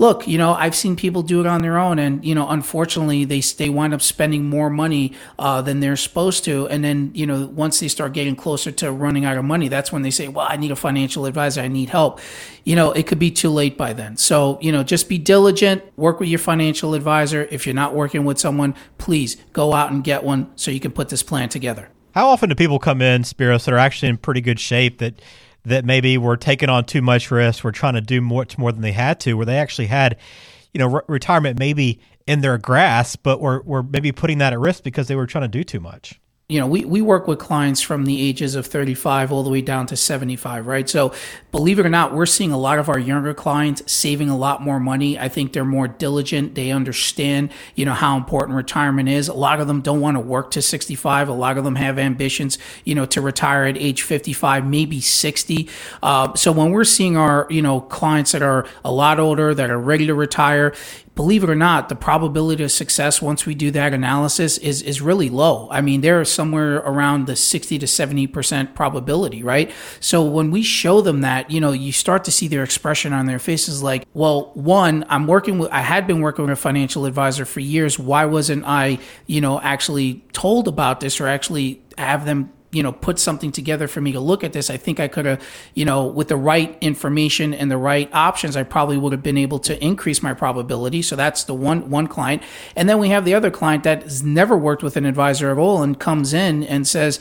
look, 0.00 0.26
you 0.26 0.38
know, 0.38 0.54
I've 0.54 0.74
seen 0.74 0.96
people 0.96 1.22
do 1.22 1.40
it 1.40 1.46
on 1.46 1.60
their 1.60 1.78
own, 1.78 1.98
and 2.00 2.24
you 2.24 2.34
know, 2.34 2.48
unfortunately, 2.48 3.24
they 3.24 3.40
they 3.40 3.68
wind 3.68 3.94
up 3.94 4.02
spending 4.02 4.48
more 4.48 4.70
money 4.70 5.12
uh, 5.38 5.62
than 5.62 5.78
they're 5.78 5.94
supposed 5.94 6.42
to, 6.44 6.66
and 6.68 6.82
then 6.82 7.12
you 7.14 7.26
know, 7.26 7.46
once 7.46 7.78
they 7.78 7.86
start 7.86 8.14
getting 8.14 8.34
closer 8.34 8.72
to 8.72 8.90
running 8.90 9.24
out 9.24 9.36
of 9.36 9.44
money, 9.44 9.68
that's 9.68 9.92
when 9.92 10.02
they 10.02 10.10
say, 10.10 10.26
"Well, 10.26 10.46
I 10.48 10.56
need 10.56 10.72
a 10.72 10.76
financial 10.76 11.26
advisor. 11.26 11.60
I 11.60 11.68
need 11.68 11.90
help." 11.90 12.18
You 12.64 12.74
know, 12.74 12.92
it 12.92 13.06
could 13.06 13.18
be 13.18 13.30
too 13.30 13.50
late 13.50 13.76
by 13.76 13.92
then. 13.92 14.16
So 14.16 14.58
you 14.60 14.72
know, 14.72 14.82
just 14.82 15.08
be 15.08 15.18
diligent. 15.18 15.82
Work 15.96 16.18
with 16.18 16.30
your 16.30 16.38
financial 16.38 16.94
advisor. 16.94 17.46
If 17.50 17.66
you're 17.66 17.74
not 17.74 17.94
working 17.94 18.24
with 18.24 18.38
someone, 18.38 18.74
please 18.98 19.36
go 19.52 19.74
out 19.74 19.92
and 19.92 20.02
get 20.02 20.24
one 20.24 20.50
so 20.56 20.70
you 20.70 20.80
can 20.80 20.92
put 20.92 21.10
this 21.10 21.22
plan 21.22 21.48
together. 21.50 21.90
How 22.20 22.28
often 22.28 22.50
do 22.50 22.54
people 22.54 22.78
come 22.78 23.00
in, 23.00 23.22
Spiros, 23.22 23.64
that 23.64 23.72
are 23.72 23.78
actually 23.78 24.10
in 24.10 24.18
pretty 24.18 24.42
good 24.42 24.60
shape 24.60 24.98
that 24.98 25.22
that 25.64 25.86
maybe 25.86 26.18
were 26.18 26.36
taking 26.36 26.68
on 26.68 26.84
too 26.84 27.00
much 27.00 27.30
risk, 27.30 27.64
were 27.64 27.72
trying 27.72 27.94
to 27.94 28.02
do 28.02 28.20
much 28.20 28.58
more 28.58 28.70
than 28.72 28.82
they 28.82 28.92
had 28.92 29.18
to, 29.20 29.32
where 29.32 29.46
they 29.46 29.56
actually 29.56 29.86
had, 29.86 30.18
you 30.74 30.80
know, 30.80 30.86
re- 30.86 31.00
retirement 31.08 31.58
maybe 31.58 31.98
in 32.26 32.42
their 32.42 32.58
grasp, 32.58 33.20
but 33.22 33.40
were, 33.40 33.62
were 33.62 33.82
maybe 33.82 34.12
putting 34.12 34.36
that 34.36 34.52
at 34.52 34.58
risk 34.58 34.84
because 34.84 35.08
they 35.08 35.16
were 35.16 35.26
trying 35.26 35.44
to 35.44 35.48
do 35.48 35.64
too 35.64 35.80
much 35.80 36.20
you 36.50 36.58
know, 36.58 36.66
we, 36.66 36.84
we 36.84 37.00
work 37.00 37.28
with 37.28 37.38
clients 37.38 37.80
from 37.80 38.04
the 38.06 38.20
ages 38.20 38.56
of 38.56 38.66
35 38.66 39.30
all 39.30 39.44
the 39.44 39.50
way 39.50 39.60
down 39.60 39.86
to 39.86 39.96
75, 39.96 40.66
right? 40.66 40.88
So 40.88 41.14
believe 41.52 41.78
it 41.78 41.86
or 41.86 41.88
not, 41.88 42.12
we're 42.12 42.26
seeing 42.26 42.50
a 42.50 42.58
lot 42.58 42.80
of 42.80 42.88
our 42.88 42.98
younger 42.98 43.32
clients 43.32 43.90
saving 43.90 44.28
a 44.28 44.36
lot 44.36 44.60
more 44.60 44.80
money. 44.80 45.16
I 45.16 45.28
think 45.28 45.52
they're 45.52 45.64
more 45.64 45.86
diligent. 45.86 46.56
They 46.56 46.72
understand, 46.72 47.52
you 47.76 47.84
know, 47.84 47.92
how 47.92 48.16
important 48.16 48.56
retirement 48.56 49.08
is. 49.08 49.28
A 49.28 49.32
lot 49.32 49.60
of 49.60 49.68
them 49.68 49.80
don't 49.80 50.00
want 50.00 50.16
to 50.16 50.20
work 50.20 50.50
to 50.50 50.62
65. 50.62 51.28
A 51.28 51.32
lot 51.32 51.56
of 51.56 51.62
them 51.62 51.76
have 51.76 52.00
ambitions, 52.00 52.58
you 52.84 52.96
know, 52.96 53.06
to 53.06 53.20
retire 53.20 53.66
at 53.66 53.78
age 53.78 54.02
55, 54.02 54.66
maybe 54.66 55.00
60. 55.00 55.68
Uh, 56.02 56.34
so 56.34 56.50
when 56.50 56.72
we're 56.72 56.82
seeing 56.82 57.16
our, 57.16 57.46
you 57.48 57.62
know, 57.62 57.80
clients 57.80 58.32
that 58.32 58.42
are 58.42 58.66
a 58.84 58.90
lot 58.90 59.20
older, 59.20 59.54
that 59.54 59.70
are 59.70 59.78
ready 59.78 60.08
to 60.08 60.14
retire, 60.14 60.74
believe 61.20 61.44
it 61.44 61.50
or 61.50 61.54
not, 61.54 61.90
the 61.90 61.94
probability 61.94 62.64
of 62.64 62.72
success 62.72 63.20
once 63.20 63.44
we 63.44 63.54
do 63.54 63.70
that 63.70 63.92
analysis 63.92 64.56
is 64.56 64.80
is 64.80 65.02
really 65.02 65.28
low. 65.28 65.68
I 65.70 65.82
mean, 65.82 66.00
they're 66.00 66.24
somewhere 66.24 66.76
around 66.76 67.26
the 67.26 67.36
60 67.36 67.78
to 67.78 67.84
70% 67.84 68.74
probability, 68.74 69.42
right? 69.42 69.70
So 70.00 70.24
when 70.24 70.50
we 70.50 70.62
show 70.62 71.02
them 71.02 71.20
that, 71.20 71.50
you 71.50 71.60
know, 71.60 71.72
you 71.72 71.92
start 71.92 72.24
to 72.24 72.30
see 72.30 72.48
their 72.48 72.64
expression 72.64 73.12
on 73.12 73.26
their 73.26 73.38
faces 73.38 73.82
like, 73.82 74.06
well, 74.14 74.50
one, 74.54 75.04
I'm 75.10 75.26
working 75.26 75.58
with 75.58 75.70
I 75.70 75.82
had 75.82 76.06
been 76.06 76.22
working 76.22 76.46
with 76.46 76.52
a 76.52 76.56
financial 76.56 77.04
advisor 77.04 77.44
for 77.44 77.60
years. 77.60 77.98
Why 77.98 78.24
wasn't 78.24 78.64
I, 78.64 78.98
you 79.26 79.42
know, 79.42 79.60
actually 79.60 80.24
told 80.32 80.68
about 80.68 81.00
this 81.00 81.20
or 81.20 81.26
actually 81.26 81.82
have 81.98 82.24
them 82.24 82.50
you 82.72 82.82
know 82.82 82.92
put 82.92 83.18
something 83.18 83.50
together 83.50 83.88
for 83.88 84.00
me 84.00 84.12
to 84.12 84.20
look 84.20 84.44
at 84.44 84.52
this 84.52 84.70
i 84.70 84.76
think 84.76 85.00
i 85.00 85.08
could 85.08 85.26
have 85.26 85.42
you 85.74 85.84
know 85.84 86.06
with 86.06 86.28
the 86.28 86.36
right 86.36 86.76
information 86.80 87.52
and 87.52 87.70
the 87.70 87.76
right 87.76 88.08
options 88.12 88.56
i 88.56 88.62
probably 88.62 88.96
would 88.96 89.12
have 89.12 89.22
been 89.22 89.38
able 89.38 89.58
to 89.58 89.82
increase 89.84 90.22
my 90.22 90.32
probability 90.32 91.02
so 91.02 91.16
that's 91.16 91.44
the 91.44 91.54
one 91.54 91.90
one 91.90 92.06
client 92.06 92.42
and 92.76 92.88
then 92.88 92.98
we 92.98 93.08
have 93.08 93.24
the 93.24 93.34
other 93.34 93.50
client 93.50 93.84
that 93.84 94.02
has 94.02 94.22
never 94.22 94.56
worked 94.56 94.82
with 94.82 94.96
an 94.96 95.04
advisor 95.04 95.50
at 95.50 95.58
all 95.58 95.82
and 95.82 95.98
comes 95.98 96.32
in 96.32 96.62
and 96.64 96.86
says 96.86 97.18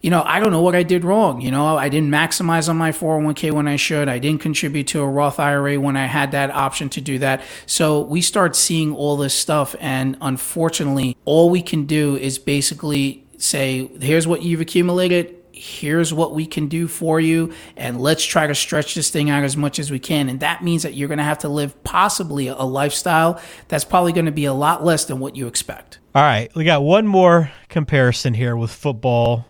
you 0.00 0.10
know, 0.10 0.22
I 0.24 0.38
don't 0.38 0.52
know 0.52 0.62
what 0.62 0.76
I 0.76 0.84
did 0.84 1.04
wrong. 1.04 1.40
You 1.40 1.50
know, 1.50 1.76
I 1.76 1.88
didn't 1.88 2.10
maximize 2.10 2.68
on 2.68 2.76
my 2.76 2.92
401k 2.92 3.50
when 3.50 3.66
I 3.66 3.76
should. 3.76 4.08
I 4.08 4.18
didn't 4.18 4.40
contribute 4.40 4.86
to 4.88 5.00
a 5.00 5.08
Roth 5.08 5.40
IRA 5.40 5.80
when 5.80 5.96
I 5.96 6.06
had 6.06 6.30
that 6.32 6.50
option 6.50 6.88
to 6.90 7.00
do 7.00 7.18
that. 7.18 7.42
So 7.66 8.02
we 8.02 8.20
start 8.20 8.54
seeing 8.54 8.94
all 8.94 9.16
this 9.16 9.34
stuff. 9.34 9.74
And 9.80 10.16
unfortunately, 10.20 11.16
all 11.24 11.50
we 11.50 11.62
can 11.62 11.84
do 11.84 12.16
is 12.16 12.38
basically 12.38 13.24
say, 13.38 13.86
here's 14.00 14.26
what 14.26 14.42
you've 14.42 14.60
accumulated. 14.60 15.36
Here's 15.52 16.14
what 16.14 16.34
we 16.34 16.46
can 16.46 16.68
do 16.68 16.86
for 16.86 17.18
you. 17.18 17.52
And 17.76 18.00
let's 18.00 18.24
try 18.24 18.46
to 18.46 18.54
stretch 18.54 18.94
this 18.94 19.10
thing 19.10 19.28
out 19.30 19.42
as 19.42 19.56
much 19.56 19.78
as 19.78 19.90
we 19.90 19.98
can. 19.98 20.28
And 20.28 20.40
that 20.40 20.62
means 20.62 20.84
that 20.84 20.94
you're 20.94 21.08
going 21.08 21.18
to 21.18 21.24
have 21.24 21.38
to 21.38 21.48
live 21.48 21.82
possibly 21.82 22.46
a 22.48 22.62
lifestyle 22.62 23.40
that's 23.66 23.84
probably 23.84 24.12
going 24.12 24.26
to 24.26 24.32
be 24.32 24.44
a 24.44 24.52
lot 24.52 24.84
less 24.84 25.06
than 25.06 25.18
what 25.18 25.34
you 25.34 25.46
expect. 25.46 25.98
All 26.14 26.22
right. 26.22 26.54
We 26.54 26.64
got 26.64 26.82
one 26.82 27.06
more 27.06 27.50
comparison 27.68 28.34
here 28.34 28.56
with 28.56 28.70
football 28.70 29.46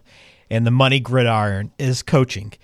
and 0.49 0.67
the 0.67 0.71
money 0.71 1.01
gridiron 1.01 1.73
is 1.79 2.03
coaching. 2.03 2.55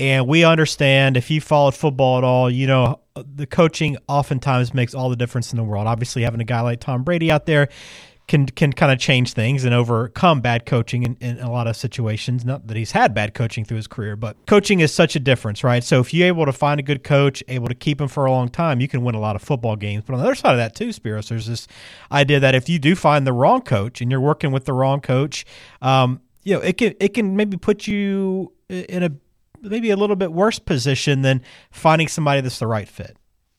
And 0.00 0.26
we 0.26 0.44
understand 0.44 1.16
if 1.16 1.30
you 1.30 1.40
followed 1.40 1.74
football 1.74 2.18
at 2.18 2.24
all, 2.24 2.50
you 2.50 2.66
know, 2.66 3.00
the 3.14 3.46
coaching 3.46 3.96
oftentimes 4.08 4.74
makes 4.74 4.94
all 4.94 5.08
the 5.08 5.16
difference 5.16 5.52
in 5.52 5.56
the 5.56 5.62
world. 5.62 5.86
Obviously, 5.86 6.22
having 6.22 6.40
a 6.40 6.44
guy 6.44 6.62
like 6.62 6.80
Tom 6.80 7.04
Brady 7.04 7.30
out 7.30 7.46
there 7.46 7.68
can 8.26 8.46
can 8.46 8.72
kind 8.72 8.90
of 8.90 8.98
change 8.98 9.32
things 9.32 9.64
and 9.64 9.74
overcome 9.74 10.40
bad 10.40 10.64
coaching 10.64 11.02
in, 11.02 11.16
in, 11.20 11.38
a 11.40 11.50
lot 11.50 11.66
of 11.66 11.76
situations. 11.76 12.44
Not 12.44 12.66
that 12.68 12.76
he's 12.76 12.92
had 12.92 13.14
bad 13.14 13.34
coaching 13.34 13.64
through 13.64 13.76
his 13.76 13.86
career, 13.86 14.16
but 14.16 14.36
coaching 14.46 14.80
is 14.80 14.92
such 14.92 15.14
a 15.14 15.20
difference, 15.20 15.62
right? 15.62 15.84
So 15.84 16.00
if 16.00 16.14
you're 16.14 16.26
able 16.26 16.46
to 16.46 16.52
find 16.52 16.80
a 16.80 16.82
good 16.82 17.04
coach, 17.04 17.42
able 17.48 17.68
to 17.68 17.74
keep 17.74 18.00
him 18.00 18.08
for 18.08 18.24
a 18.24 18.30
long 18.30 18.48
time, 18.48 18.80
you 18.80 18.88
can 18.88 19.02
win 19.02 19.14
a 19.14 19.20
lot 19.20 19.36
of 19.36 19.42
football 19.42 19.76
games. 19.76 20.04
But 20.06 20.14
on 20.14 20.20
the 20.20 20.26
other 20.26 20.34
side 20.34 20.52
of 20.52 20.58
that 20.58 20.74
too, 20.74 20.88
Spiros, 20.88 21.28
there's 21.28 21.46
this 21.46 21.68
idea 22.10 22.40
that 22.40 22.54
if 22.54 22.68
you 22.68 22.78
do 22.78 22.96
find 22.96 23.26
the 23.26 23.32
wrong 23.32 23.60
coach 23.60 24.00
and 24.00 24.10
you're 24.10 24.20
working 24.20 24.52
with 24.52 24.64
the 24.64 24.72
wrong 24.72 25.00
coach, 25.00 25.44
um, 25.82 26.20
you 26.42 26.54
know, 26.54 26.60
it 26.60 26.78
can 26.78 26.94
it 27.00 27.14
can 27.14 27.36
maybe 27.36 27.56
put 27.56 27.86
you 27.86 28.52
in 28.68 29.02
a 29.02 29.10
maybe 29.60 29.90
a 29.90 29.96
little 29.96 30.16
bit 30.16 30.32
worse 30.32 30.58
position 30.58 31.22
than 31.22 31.42
finding 31.70 32.08
somebody 32.08 32.40
that's 32.40 32.58
the 32.58 32.66
right 32.66 32.88
fit. 32.88 33.16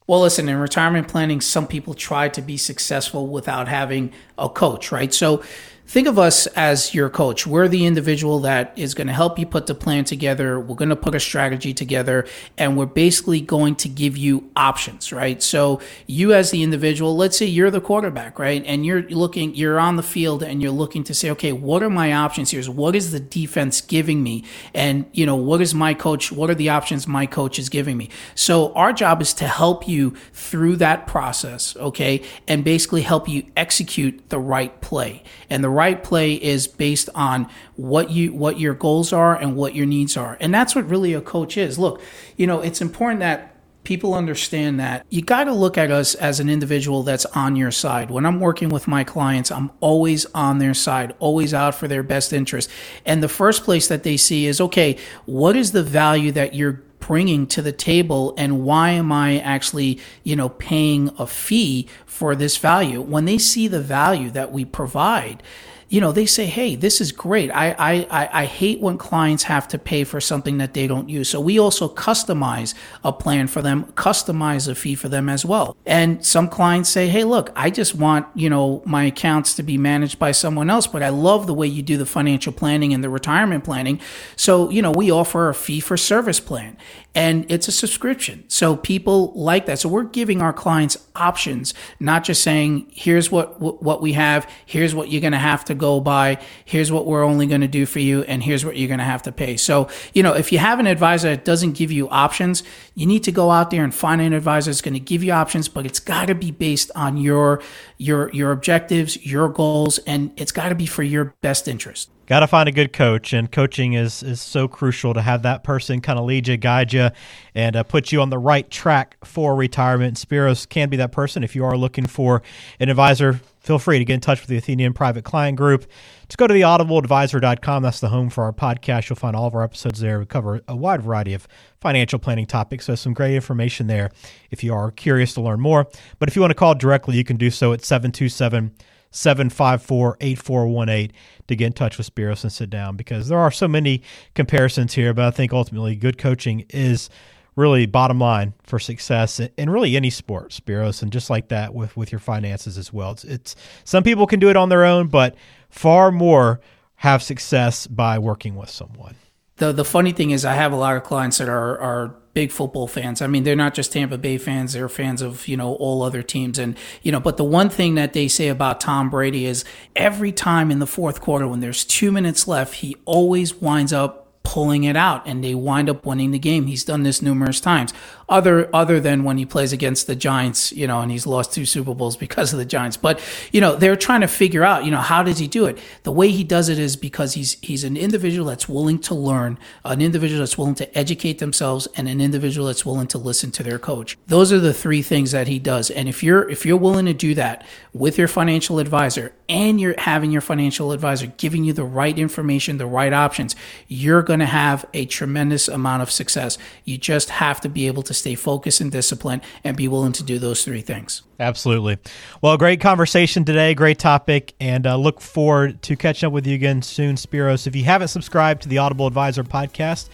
Well, 0.08 0.22
listen, 0.22 0.48
in 0.48 0.58
retirement 0.58 1.08
planning, 1.08 1.42
some 1.42 1.66
people 1.66 1.96
try 1.96 2.30
to 2.30 2.42
be 2.42 2.58
successful 2.58 3.26
without 3.26 3.68
having 3.68 4.14
a 4.38 4.48
coach, 4.48 4.92
right? 4.92 5.12
So 5.12 5.42
think 5.88 6.08
of 6.08 6.18
us 6.18 6.48
as 6.48 6.94
your 6.94 7.10
coach. 7.10 7.46
We're 7.46 7.68
the 7.68 7.86
individual 7.86 8.40
that 8.40 8.74
is 8.76 8.94
going 8.94 9.08
to 9.08 9.14
help 9.14 9.38
you 9.38 9.46
put 9.46 9.68
the 9.68 9.76
plan 9.76 10.04
together. 10.04 10.60
We're 10.60 10.76
going 10.76 10.90
to 10.90 10.96
put 10.96 11.16
a 11.16 11.20
strategy 11.20 11.74
together 11.74 12.28
and 12.58 12.76
we're 12.76 12.88
basically 12.88 13.40
going 13.40 13.76
to 13.78 13.90
give 13.90 14.18
you 14.18 14.50
options, 14.56 15.14
right? 15.14 15.42
So 15.42 15.80
you 16.08 16.34
as 16.34 16.52
the 16.52 16.64
individual, 16.64 17.16
let's 17.16 17.38
say 17.38 17.46
you're 17.46 17.72
the 17.72 17.82
quarterback, 17.82 18.40
right? 18.40 18.64
And 18.66 18.86
you're 18.86 19.04
looking, 19.04 19.56
you're 19.56 19.80
on 19.80 19.96
the 19.96 20.04
field 20.04 20.42
and 20.42 20.62
you're 20.62 20.72
looking 20.72 21.04
to 21.06 21.14
say, 21.14 21.30
okay, 21.32 21.52
what 21.52 21.84
are 21.84 21.90
my 21.90 22.14
options 22.14 22.52
here? 22.52 22.64
What 22.64 22.96
is 22.96 23.12
the 23.12 23.20
defense 23.20 23.82
giving 23.82 24.24
me? 24.24 24.44
And, 24.74 25.06
you 25.14 25.26
know, 25.26 25.36
what 25.36 25.62
is 25.62 25.76
my 25.76 25.94
coach? 25.94 26.32
What 26.32 26.50
are 26.50 26.56
the 26.56 26.70
options 26.70 27.08
my 27.08 27.26
coach 27.26 27.60
is 27.60 27.70
giving 27.70 27.96
me? 27.96 28.10
So 28.34 28.74
our 28.74 28.92
job 28.92 29.22
is 29.22 29.34
to 29.36 29.48
help 29.48 29.88
you 29.88 29.95
through 30.34 30.78
that 30.78 31.08
process, 31.08 31.76
okay? 31.78 32.22
And 32.48 32.64
basically 32.64 33.02
help 33.02 33.28
you 33.28 33.46
execute 33.56 34.30
the 34.30 34.40
right 34.40 34.80
play. 34.82 35.24
And 35.50 35.64
the 35.64 35.70
right 35.70 36.04
play 36.04 36.34
is 36.36 36.68
based 36.68 37.10
on 37.16 37.50
what 37.76 38.10
you 38.12 38.34
what 38.34 38.60
your 38.60 38.74
goals 38.74 39.12
are 39.14 39.36
and 39.36 39.56
what 39.56 39.76
your 39.76 39.86
needs 39.86 40.18
are. 40.18 40.38
And 40.40 40.54
that's 40.54 40.76
what 40.76 40.90
really 40.90 41.14
a 41.14 41.22
coach 41.22 41.58
is. 41.58 41.78
Look, 41.80 42.02
you 42.38 42.48
know, 42.48 42.62
it's 42.62 42.82
important 42.82 43.20
that 43.22 43.56
people 43.86 44.14
understand 44.14 44.80
that 44.80 45.06
you 45.10 45.22
got 45.22 45.46
to 45.46 45.54
look 45.54 45.78
at 45.78 45.92
us 45.92 46.16
as 46.16 46.40
an 46.40 46.50
individual 46.50 47.04
that's 47.04 47.26
on 47.28 47.56
your 47.56 47.72
side. 47.72 48.10
When 48.10 48.26
I'm 48.26 48.40
working 48.40 48.70
with 48.70 48.88
my 48.88 49.04
clients, 49.04 49.52
I'm 49.52 49.72
always 49.80 50.26
on 50.34 50.58
their 50.58 50.74
side, 50.74 51.14
always 51.20 51.54
out 51.54 51.76
for 51.76 51.88
their 51.88 52.04
best 52.04 52.34
interest. 52.34 52.70
And 53.06 53.24
the 53.24 53.30
first 53.30 53.64
place 53.64 53.88
that 53.88 54.04
they 54.04 54.18
see 54.18 54.48
is 54.48 54.60
okay, 54.60 54.98
what 55.26 55.56
is 55.56 55.72
the 55.72 55.84
value 55.84 56.32
that 56.34 56.54
you're 56.54 56.82
bringing 57.06 57.46
to 57.46 57.62
the 57.62 57.72
table 57.72 58.34
and 58.36 58.64
why 58.64 58.90
am 58.90 59.12
I 59.12 59.40
actually, 59.40 60.00
you 60.24 60.36
know, 60.36 60.50
paying 60.50 61.12
a 61.20 61.28
fee 61.28 61.88
for 62.06 62.36
this 62.36 62.58
value? 62.58 63.00
When 63.00 63.26
they 63.26 63.38
see 63.38 63.68
the 63.68 63.82
value 63.82 64.32
that 64.32 64.52
we 64.52 64.66
provide, 64.66 65.44
you 65.88 66.02
know, 66.02 66.12
they 66.12 66.26
say, 66.26 66.46
hey, 66.46 66.76
this 66.76 67.00
is 67.00 67.12
great. 67.12 67.52
I, 67.52 67.76
I, 67.78 68.30
I 68.42 68.46
hate 68.46 68.82
when 68.82 68.98
clients 68.98 69.44
have 69.44 69.68
to 69.70 69.78
pay 69.78 70.04
for 70.04 70.20
something 70.20 70.58
that 70.58 70.74
they 70.74 70.88
don't 70.88 71.10
use. 71.10 71.30
So 71.30 71.40
we 71.40 71.60
also 71.60 71.88
customize 71.88 72.74
a 73.04 73.14
plan 73.14 73.48
for 73.48 73.62
them, 73.62 73.86
customize 73.94 74.68
a 74.68 74.74
fee 74.74 74.96
for 74.96 75.10
them 75.10 75.30
as 75.30 75.46
well. 75.46 75.78
And 75.86 76.26
some 76.26 76.50
clients 76.50 76.90
say, 76.90 77.08
hey, 77.08 77.24
look, 77.24 77.52
I 77.56 77.70
just 77.70 77.94
want, 77.94 78.26
you 78.34 78.50
know, 78.50 78.82
my 78.86 79.04
accounts 79.04 79.54
to 79.56 79.64
be 79.64 79.78
managed 79.78 80.18
by 80.18 80.32
someone 80.32 80.72
else, 80.72 80.88
but 80.88 81.04
I 81.04 81.10
love 81.10 81.46
the 81.46 81.54
way 81.54 81.68
you 81.68 81.84
do 81.84 81.98
the 81.98 82.06
financial 82.06 82.52
planning 82.52 82.92
and 82.92 83.04
the 83.04 83.10
retirement 83.10 83.64
planning. 83.64 84.02
So, 84.36 84.72
you 84.72 84.82
know, 84.82 84.92
we 84.92 85.12
offer 85.12 85.50
a 85.50 85.54
fee 85.54 85.80
for 85.82 85.98
service 85.98 86.40
plan 86.40 86.78
and 87.14 87.46
it's 87.50 87.68
a 87.68 87.72
subscription. 87.72 88.44
So 88.48 88.76
people 88.76 89.34
like 89.34 89.68
that. 89.68 89.80
So 89.80 89.90
we're 89.90 90.04
giving 90.04 90.42
our 90.42 90.54
clients 90.54 90.98
options, 91.16 91.74
not 92.00 92.24
just 92.24 92.44
saying, 92.44 92.92
here's 92.92 93.32
what, 93.32 93.60
what 93.62 94.02
we 94.02 94.14
have, 94.14 94.50
here's 94.66 94.94
what 94.94 95.10
you're 95.10 95.22
going 95.22 95.34
to 95.34 95.38
have 95.38 95.66
to 95.66 95.76
go 95.76 96.00
by, 96.00 96.40
here's 96.66 96.92
what 96.92 97.06
we're 97.06 97.24
only 97.24 97.48
going 97.48 97.62
to 97.62 97.68
do 97.68 97.86
for 97.86 98.00
you, 98.00 98.24
and 98.24 98.44
here's 98.44 98.66
what 98.66 98.78
you're 98.78 98.88
going 98.88 99.00
to 99.00 99.04
have 99.04 99.24
to 99.24 99.32
pay. 99.32 99.58
So, 99.58 99.90
you 100.14 100.24
know, 100.24 100.34
if 100.34 100.52
you 100.52 100.60
have 100.60 100.80
an 100.80 100.88
advisor 100.88 101.30
that 101.30 101.46
doesn't 101.46 101.74
give 101.74 101.92
you 101.92 102.10
options, 102.10 102.64
you 102.96 103.06
need 103.06 103.24
to 103.24 103.32
go 103.32 103.52
out 103.52 103.72
there 103.72 103.84
and 103.84 103.94
find 103.94 104.22
an 104.22 104.34
advisor 104.34 104.72
that's 104.72 104.82
going 104.82 104.94
to 104.94 105.00
give 105.00 105.24
you 105.24 105.32
options, 105.32 105.68
but 105.68 105.86
it's 105.86 106.00
got 106.00 106.28
to 106.28 106.36
be 106.36 106.52
based 106.52 106.92
on 106.96 107.18
your, 107.18 107.62
your, 107.98 108.32
your 108.32 108.52
objectives, 108.52 109.26
your 109.26 109.50
goals, 109.50 109.98
and 110.00 110.32
it's 110.38 110.52
got 110.52 110.70
to 110.70 110.76
be 110.76 110.86
for 110.86 111.04
your 111.04 111.36
best 111.42 111.68
interest. 111.68 112.10
Got 112.28 112.40
to 112.40 112.48
find 112.48 112.68
a 112.68 112.72
good 112.72 112.92
coach, 112.92 113.34
and 113.34 113.52
coaching 113.52 113.94
is 113.94 114.24
is 114.24 114.42
so 114.42 114.68
crucial 114.68 115.14
to 115.14 115.22
have 115.22 115.44
that 115.44 115.64
person 115.64 116.02
kind 116.02 116.18
of 116.18 116.26
lead 116.26 116.48
you, 116.48 116.58
guide 116.58 116.92
you, 116.92 117.10
and 117.54 117.76
uh, 117.76 117.84
put 117.84 118.12
you 118.12 118.20
on 118.20 118.32
the 118.32 118.40
right 118.40 118.68
track 118.72 119.24
for 119.24 119.56
retirement. 119.56 120.18
Spiros 120.18 120.68
can 120.68 120.90
be 120.90 120.98
that 120.98 121.12
person. 121.12 121.44
If 121.44 121.56
you 121.56 121.64
are 121.66 121.78
looking 121.78 122.08
for 122.08 122.42
an 122.80 122.90
advisor, 122.90 123.42
feel 123.60 123.78
free 123.78 124.00
to 124.00 124.06
get 124.06 124.16
in 124.16 124.22
touch 124.22 124.42
with 124.42 124.50
the 124.50 124.58
Athenian 124.58 124.94
Private 124.94 125.24
Client 125.24 125.56
Group. 125.56 125.86
Just 126.28 126.40
go 126.40 126.48
to 126.48 126.54
theaudibleadvisor.com. 126.56 127.84
That's 127.84 128.00
the 128.00 128.10
home 128.10 128.32
for 128.32 128.44
our 128.46 128.54
podcast. 128.54 129.10
You'll 129.10 129.18
find 129.18 129.36
all 129.36 129.46
of 129.46 129.54
our 129.54 129.64
episodes 129.64 130.00
there. 130.00 130.18
We 130.18 130.26
cover 130.26 130.62
a 130.68 130.76
wide 130.76 131.04
variety 131.04 131.36
of 131.36 131.48
financial 131.80 132.18
planning 132.18 132.48
topics, 132.48 132.86
so 132.86 132.96
some 132.96 133.14
great 133.14 133.36
information 133.36 133.86
there 133.86 134.10
if 134.50 134.64
you 134.64 134.74
are 134.74 134.90
curious 134.90 135.36
to 135.36 135.42
learn 135.42 135.60
more. 135.60 135.86
But 136.18 136.28
if 136.28 136.36
you 136.36 136.42
want 136.42 136.50
to 136.50 136.56
call 136.56 136.74
directly, 136.74 137.18
you 137.18 137.24
can 137.24 137.38
do 137.38 137.52
so 137.52 137.72
at 137.72 137.86
727 137.86 138.72
754 139.12 140.18
8418 140.20 141.12
to 141.48 141.56
get 141.56 141.66
in 141.66 141.74
touch 141.74 141.98
with 141.98 142.14
Spiros 142.14 142.44
and 142.44 142.52
sit 142.52 142.70
down 142.70 142.96
because 142.96 143.28
there 143.28 143.40
are 143.40 143.52
so 143.52 143.68
many 143.68 144.02
comparisons 144.34 144.94
here. 144.94 145.14
But 145.14 145.26
I 145.26 145.32
think 145.32 145.54
ultimately, 145.54 145.96
good 145.96 146.18
coaching 146.18 146.66
is 146.70 147.10
really 147.56 147.86
bottom 147.86 148.20
line 148.20 148.54
for 148.64 148.80
success 148.80 149.40
in 149.40 149.70
really 149.70 149.96
any 149.96 150.10
sport, 150.10 150.52
Spiros, 150.52 151.02
and 151.02 151.12
just 151.12 151.30
like 151.30 151.48
that 151.50 151.74
with 151.74 151.96
with 151.96 152.12
your 152.12 152.20
finances 152.20 152.78
as 152.78 152.92
well. 152.92 153.12
It's, 153.12 153.24
it's 153.24 153.56
some 153.84 154.04
people 154.04 154.28
can 154.28 154.40
do 154.40 154.50
it 154.50 154.58
on 154.58 154.70
their 154.70 154.86
own, 154.86 155.08
but 155.08 155.36
far 155.70 156.12
more 156.12 156.60
have 156.96 157.22
success 157.22 157.88
by 157.88 158.20
working 158.20 158.56
with 158.56 158.70
someone. 158.70 159.16
The 159.58 159.72
the 159.72 159.86
funny 159.86 160.12
thing 160.12 160.32
is, 160.32 160.44
I 160.44 160.54
have 160.54 160.74
a 160.74 160.76
lot 160.76 160.98
of 160.98 161.04
clients 161.04 161.38
that 161.38 161.48
are 161.48 161.80
are 161.80 162.16
big 162.34 162.52
football 162.52 162.88
fans. 162.88 163.22
I 163.22 163.28
mean, 163.28 163.44
they're 163.44 163.56
not 163.56 163.74
just 163.74 163.94
Tampa 163.94 164.18
Bay 164.18 164.38
fans; 164.38 164.74
they're 164.74 164.90
fans 164.90 165.22
of 165.22 165.48
you 165.48 165.56
know 165.56 165.76
all 165.76 166.04
other 166.04 166.22
teams. 166.22 166.60
And 166.60 166.78
you 167.02 167.12
know, 167.12 167.22
but 167.22 167.38
the 167.38 167.46
one 167.46 167.70
thing 167.70 167.96
that 167.96 168.14
they 168.14 168.28
say 168.28 168.50
about 168.50 168.82
Tom 168.82 169.10
Brady 169.10 169.46
is 169.46 169.64
every 169.96 170.34
time 170.34 170.72
in 170.72 170.80
the 170.80 170.88
fourth 170.88 171.22
quarter 171.22 171.48
when 171.48 171.62
there's 171.62 171.86
two 171.86 172.12
minutes 172.12 172.48
left, 172.48 172.76
he 172.76 172.98
always 173.06 173.56
winds 173.56 173.94
up 173.94 174.25
pulling 174.46 174.84
it 174.86 174.96
out 174.96 175.28
and 175.28 175.44
they 175.44 175.56
wind 175.56 175.90
up 175.90 176.06
winning 176.06 176.32
the 176.32 176.40
game. 176.40 176.68
He's 176.68 176.86
done 176.86 177.04
this 177.04 177.22
numerous 177.22 177.60
times. 177.60 177.94
Other 178.30 178.74
other 178.74 179.00
than 179.00 179.24
when 179.24 179.38
he 179.38 179.46
plays 179.46 179.74
against 179.74 180.08
the 180.08 180.16
Giants, 180.16 180.72
you 180.72 180.88
know, 180.88 181.02
and 181.02 181.12
he's 181.12 181.28
lost 181.28 181.52
two 181.52 181.66
Super 181.66 181.94
Bowls 181.94 182.16
because 182.26 182.54
of 182.54 182.60
the 182.60 182.66
Giants. 182.66 182.96
But, 182.96 183.20
you 183.52 183.60
know, 183.60 183.76
they're 183.76 183.96
trying 183.96 184.22
to 184.22 184.28
figure 184.28 184.64
out, 184.64 184.86
you 184.86 184.92
know, 184.92 185.02
how 185.02 185.24
does 185.24 185.40
he 185.40 185.48
do 185.48 185.66
it? 185.66 185.78
The 186.04 186.12
way 186.12 186.30
he 186.30 186.44
does 186.44 186.70
it 186.70 186.80
is 186.80 186.96
because 186.96 187.34
he's 187.34 187.58
he's 187.62 187.84
an 187.84 187.98
individual 187.98 188.48
that's 188.48 188.70
willing 188.70 189.00
to 189.00 189.16
learn, 189.16 189.60
an 189.84 190.02
individual 190.02 190.40
that's 190.40 190.58
willing 190.58 190.76
to 190.76 190.98
educate 190.98 191.40
themselves 191.40 191.88
and 191.98 192.08
an 192.08 192.22
individual 192.22 192.68
that's 192.68 192.86
willing 192.86 193.08
to 193.08 193.18
listen 193.18 193.52
to 193.52 193.64
their 193.64 193.80
coach. 193.80 194.18
Those 194.28 194.54
are 194.54 194.60
the 194.60 194.74
three 194.74 195.02
things 195.02 195.32
that 195.32 195.48
he 195.48 195.60
does. 195.60 195.90
And 195.90 196.08
if 196.08 196.24
you're 196.24 196.48
if 196.50 196.66
you're 196.66 196.78
willing 196.78 197.06
to 197.08 197.14
do 197.14 197.34
that 197.36 197.66
with 197.94 198.18
your 198.18 198.28
financial 198.28 198.80
advisor 198.80 199.34
and 199.48 199.80
you're 199.80 199.96
having 199.98 200.32
your 200.32 200.42
financial 200.42 200.92
advisor 200.92 201.28
giving 201.38 201.64
you 201.64 201.74
the 201.74 201.84
right 201.84 202.18
information, 202.18 202.78
the 202.78 202.86
right 202.86 203.14
options, 203.14 203.56
you're 203.88 204.24
going 204.24 204.40
to 204.40 204.46
have 204.46 204.86
a 204.94 205.06
tremendous 205.06 205.68
amount 205.68 206.02
of 206.02 206.12
success. 206.12 206.58
You 206.84 206.98
just 206.98 207.30
have 207.30 207.62
to 207.62 207.70
be 207.70 207.88
able 207.88 208.04
to 208.04 208.14
stay 208.14 208.36
focused 208.36 208.82
and 208.82 208.92
disciplined 208.92 209.42
and 209.64 209.78
be 209.78 209.88
willing 209.88 210.14
to 210.14 210.24
do 210.24 210.40
those 210.40 210.64
three 210.64 210.82
things. 210.82 211.22
Absolutely. 211.40 211.98
Well, 212.42 212.58
great 212.58 212.80
conversation 212.80 213.46
today, 213.46 213.74
great 213.74 214.00
topic, 214.00 214.54
and 214.60 214.88
uh, 214.88 214.96
look 214.96 215.22
forward 215.22 215.82
to 215.84 215.96
catching 215.96 216.28
up 216.28 216.34
with 216.34 216.48
you 216.48 216.56
again 216.56 216.82
soon, 216.82 217.16
Spiros. 217.16 217.68
If 217.68 217.76
you 217.76 217.84
haven't 217.84 218.08
subscribed 218.08 218.64
to 218.64 218.70
the 218.70 218.78
Audible 218.78 219.06
Advisor 219.06 219.44
podcast, 219.44 220.10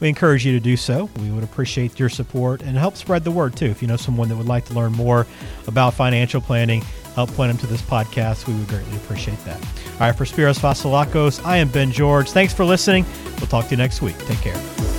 we 0.00 0.08
encourage 0.08 0.44
you 0.44 0.52
to 0.52 0.60
do 0.60 0.76
so. 0.76 1.08
We 1.20 1.30
would 1.30 1.44
appreciate 1.44 1.98
your 1.98 2.08
support 2.08 2.62
and 2.62 2.76
help 2.76 2.96
spread 2.96 3.24
the 3.24 3.30
word 3.30 3.56
too. 3.56 3.66
If 3.66 3.80
you 3.80 3.88
know 3.88 3.96
someone 3.96 4.28
that 4.28 4.36
would 4.36 4.48
like 4.48 4.66
to 4.66 4.74
learn 4.74 4.92
more 4.92 5.26
about 5.66 5.94
financial 5.94 6.40
planning, 6.40 6.82
help 7.14 7.30
point 7.34 7.50
them 7.50 7.58
to 7.58 7.66
this 7.66 7.82
podcast. 7.82 8.46
We 8.46 8.54
would 8.54 8.68
greatly 8.68 8.96
appreciate 8.96 9.42
that. 9.44 9.60
All 9.94 10.00
right, 10.00 10.16
for 10.16 10.24
Spiros 10.24 10.58
Vasilakos, 10.58 11.44
I 11.44 11.58
am 11.58 11.68
Ben 11.68 11.92
George. 11.92 12.30
Thanks 12.30 12.52
for 12.52 12.64
listening. 12.64 13.04
We'll 13.38 13.46
talk 13.46 13.66
to 13.66 13.70
you 13.72 13.76
next 13.76 14.02
week. 14.02 14.18
Take 14.26 14.38
care. 14.38 14.93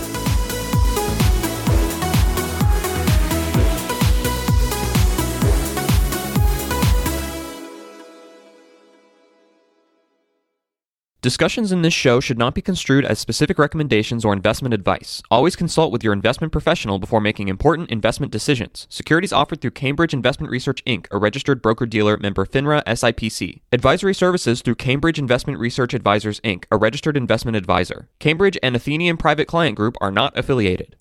Discussions 11.26 11.72
in 11.72 11.82
this 11.82 11.92
show 11.92 12.20
should 12.20 12.38
not 12.38 12.54
be 12.54 12.62
construed 12.62 13.04
as 13.04 13.18
specific 13.18 13.58
recommendations 13.58 14.24
or 14.24 14.32
investment 14.32 14.76
advice. 14.76 15.24
Always 15.32 15.56
consult 15.56 15.92
with 15.92 16.04
your 16.04 16.14
investment 16.14 16.52
professional 16.52 17.00
before 17.00 17.20
making 17.20 17.48
important 17.48 17.90
investment 17.90 18.32
decisions. 18.32 18.86
Securities 18.92 19.34
offered 19.34 19.60
through 19.60 19.72
Cambridge 19.72 20.14
Investment 20.14 20.52
Research 20.52 20.86
Inc., 20.86 21.08
a 21.10 21.18
registered 21.18 21.64
broker 21.64 21.88
dealer 21.88 22.16
member 22.18 22.46
FINRA 22.46 22.84
SIPC. 22.84 23.62
Advisory 23.72 24.14
services 24.14 24.62
through 24.62 24.76
Cambridge 24.76 25.18
Investment 25.18 25.58
Research 25.58 25.96
Advisors 25.96 26.40
Inc., 26.42 26.66
a 26.70 26.78
registered 26.78 27.18
investment 27.18 27.58
advisor. 27.58 28.08
Cambridge 28.20 28.60
and 28.62 28.76
Athenian 28.76 29.18
Private 29.18 29.48
Client 29.48 29.76
Group 29.76 29.98
are 30.00 30.12
not 30.12 30.38
affiliated. 30.38 30.94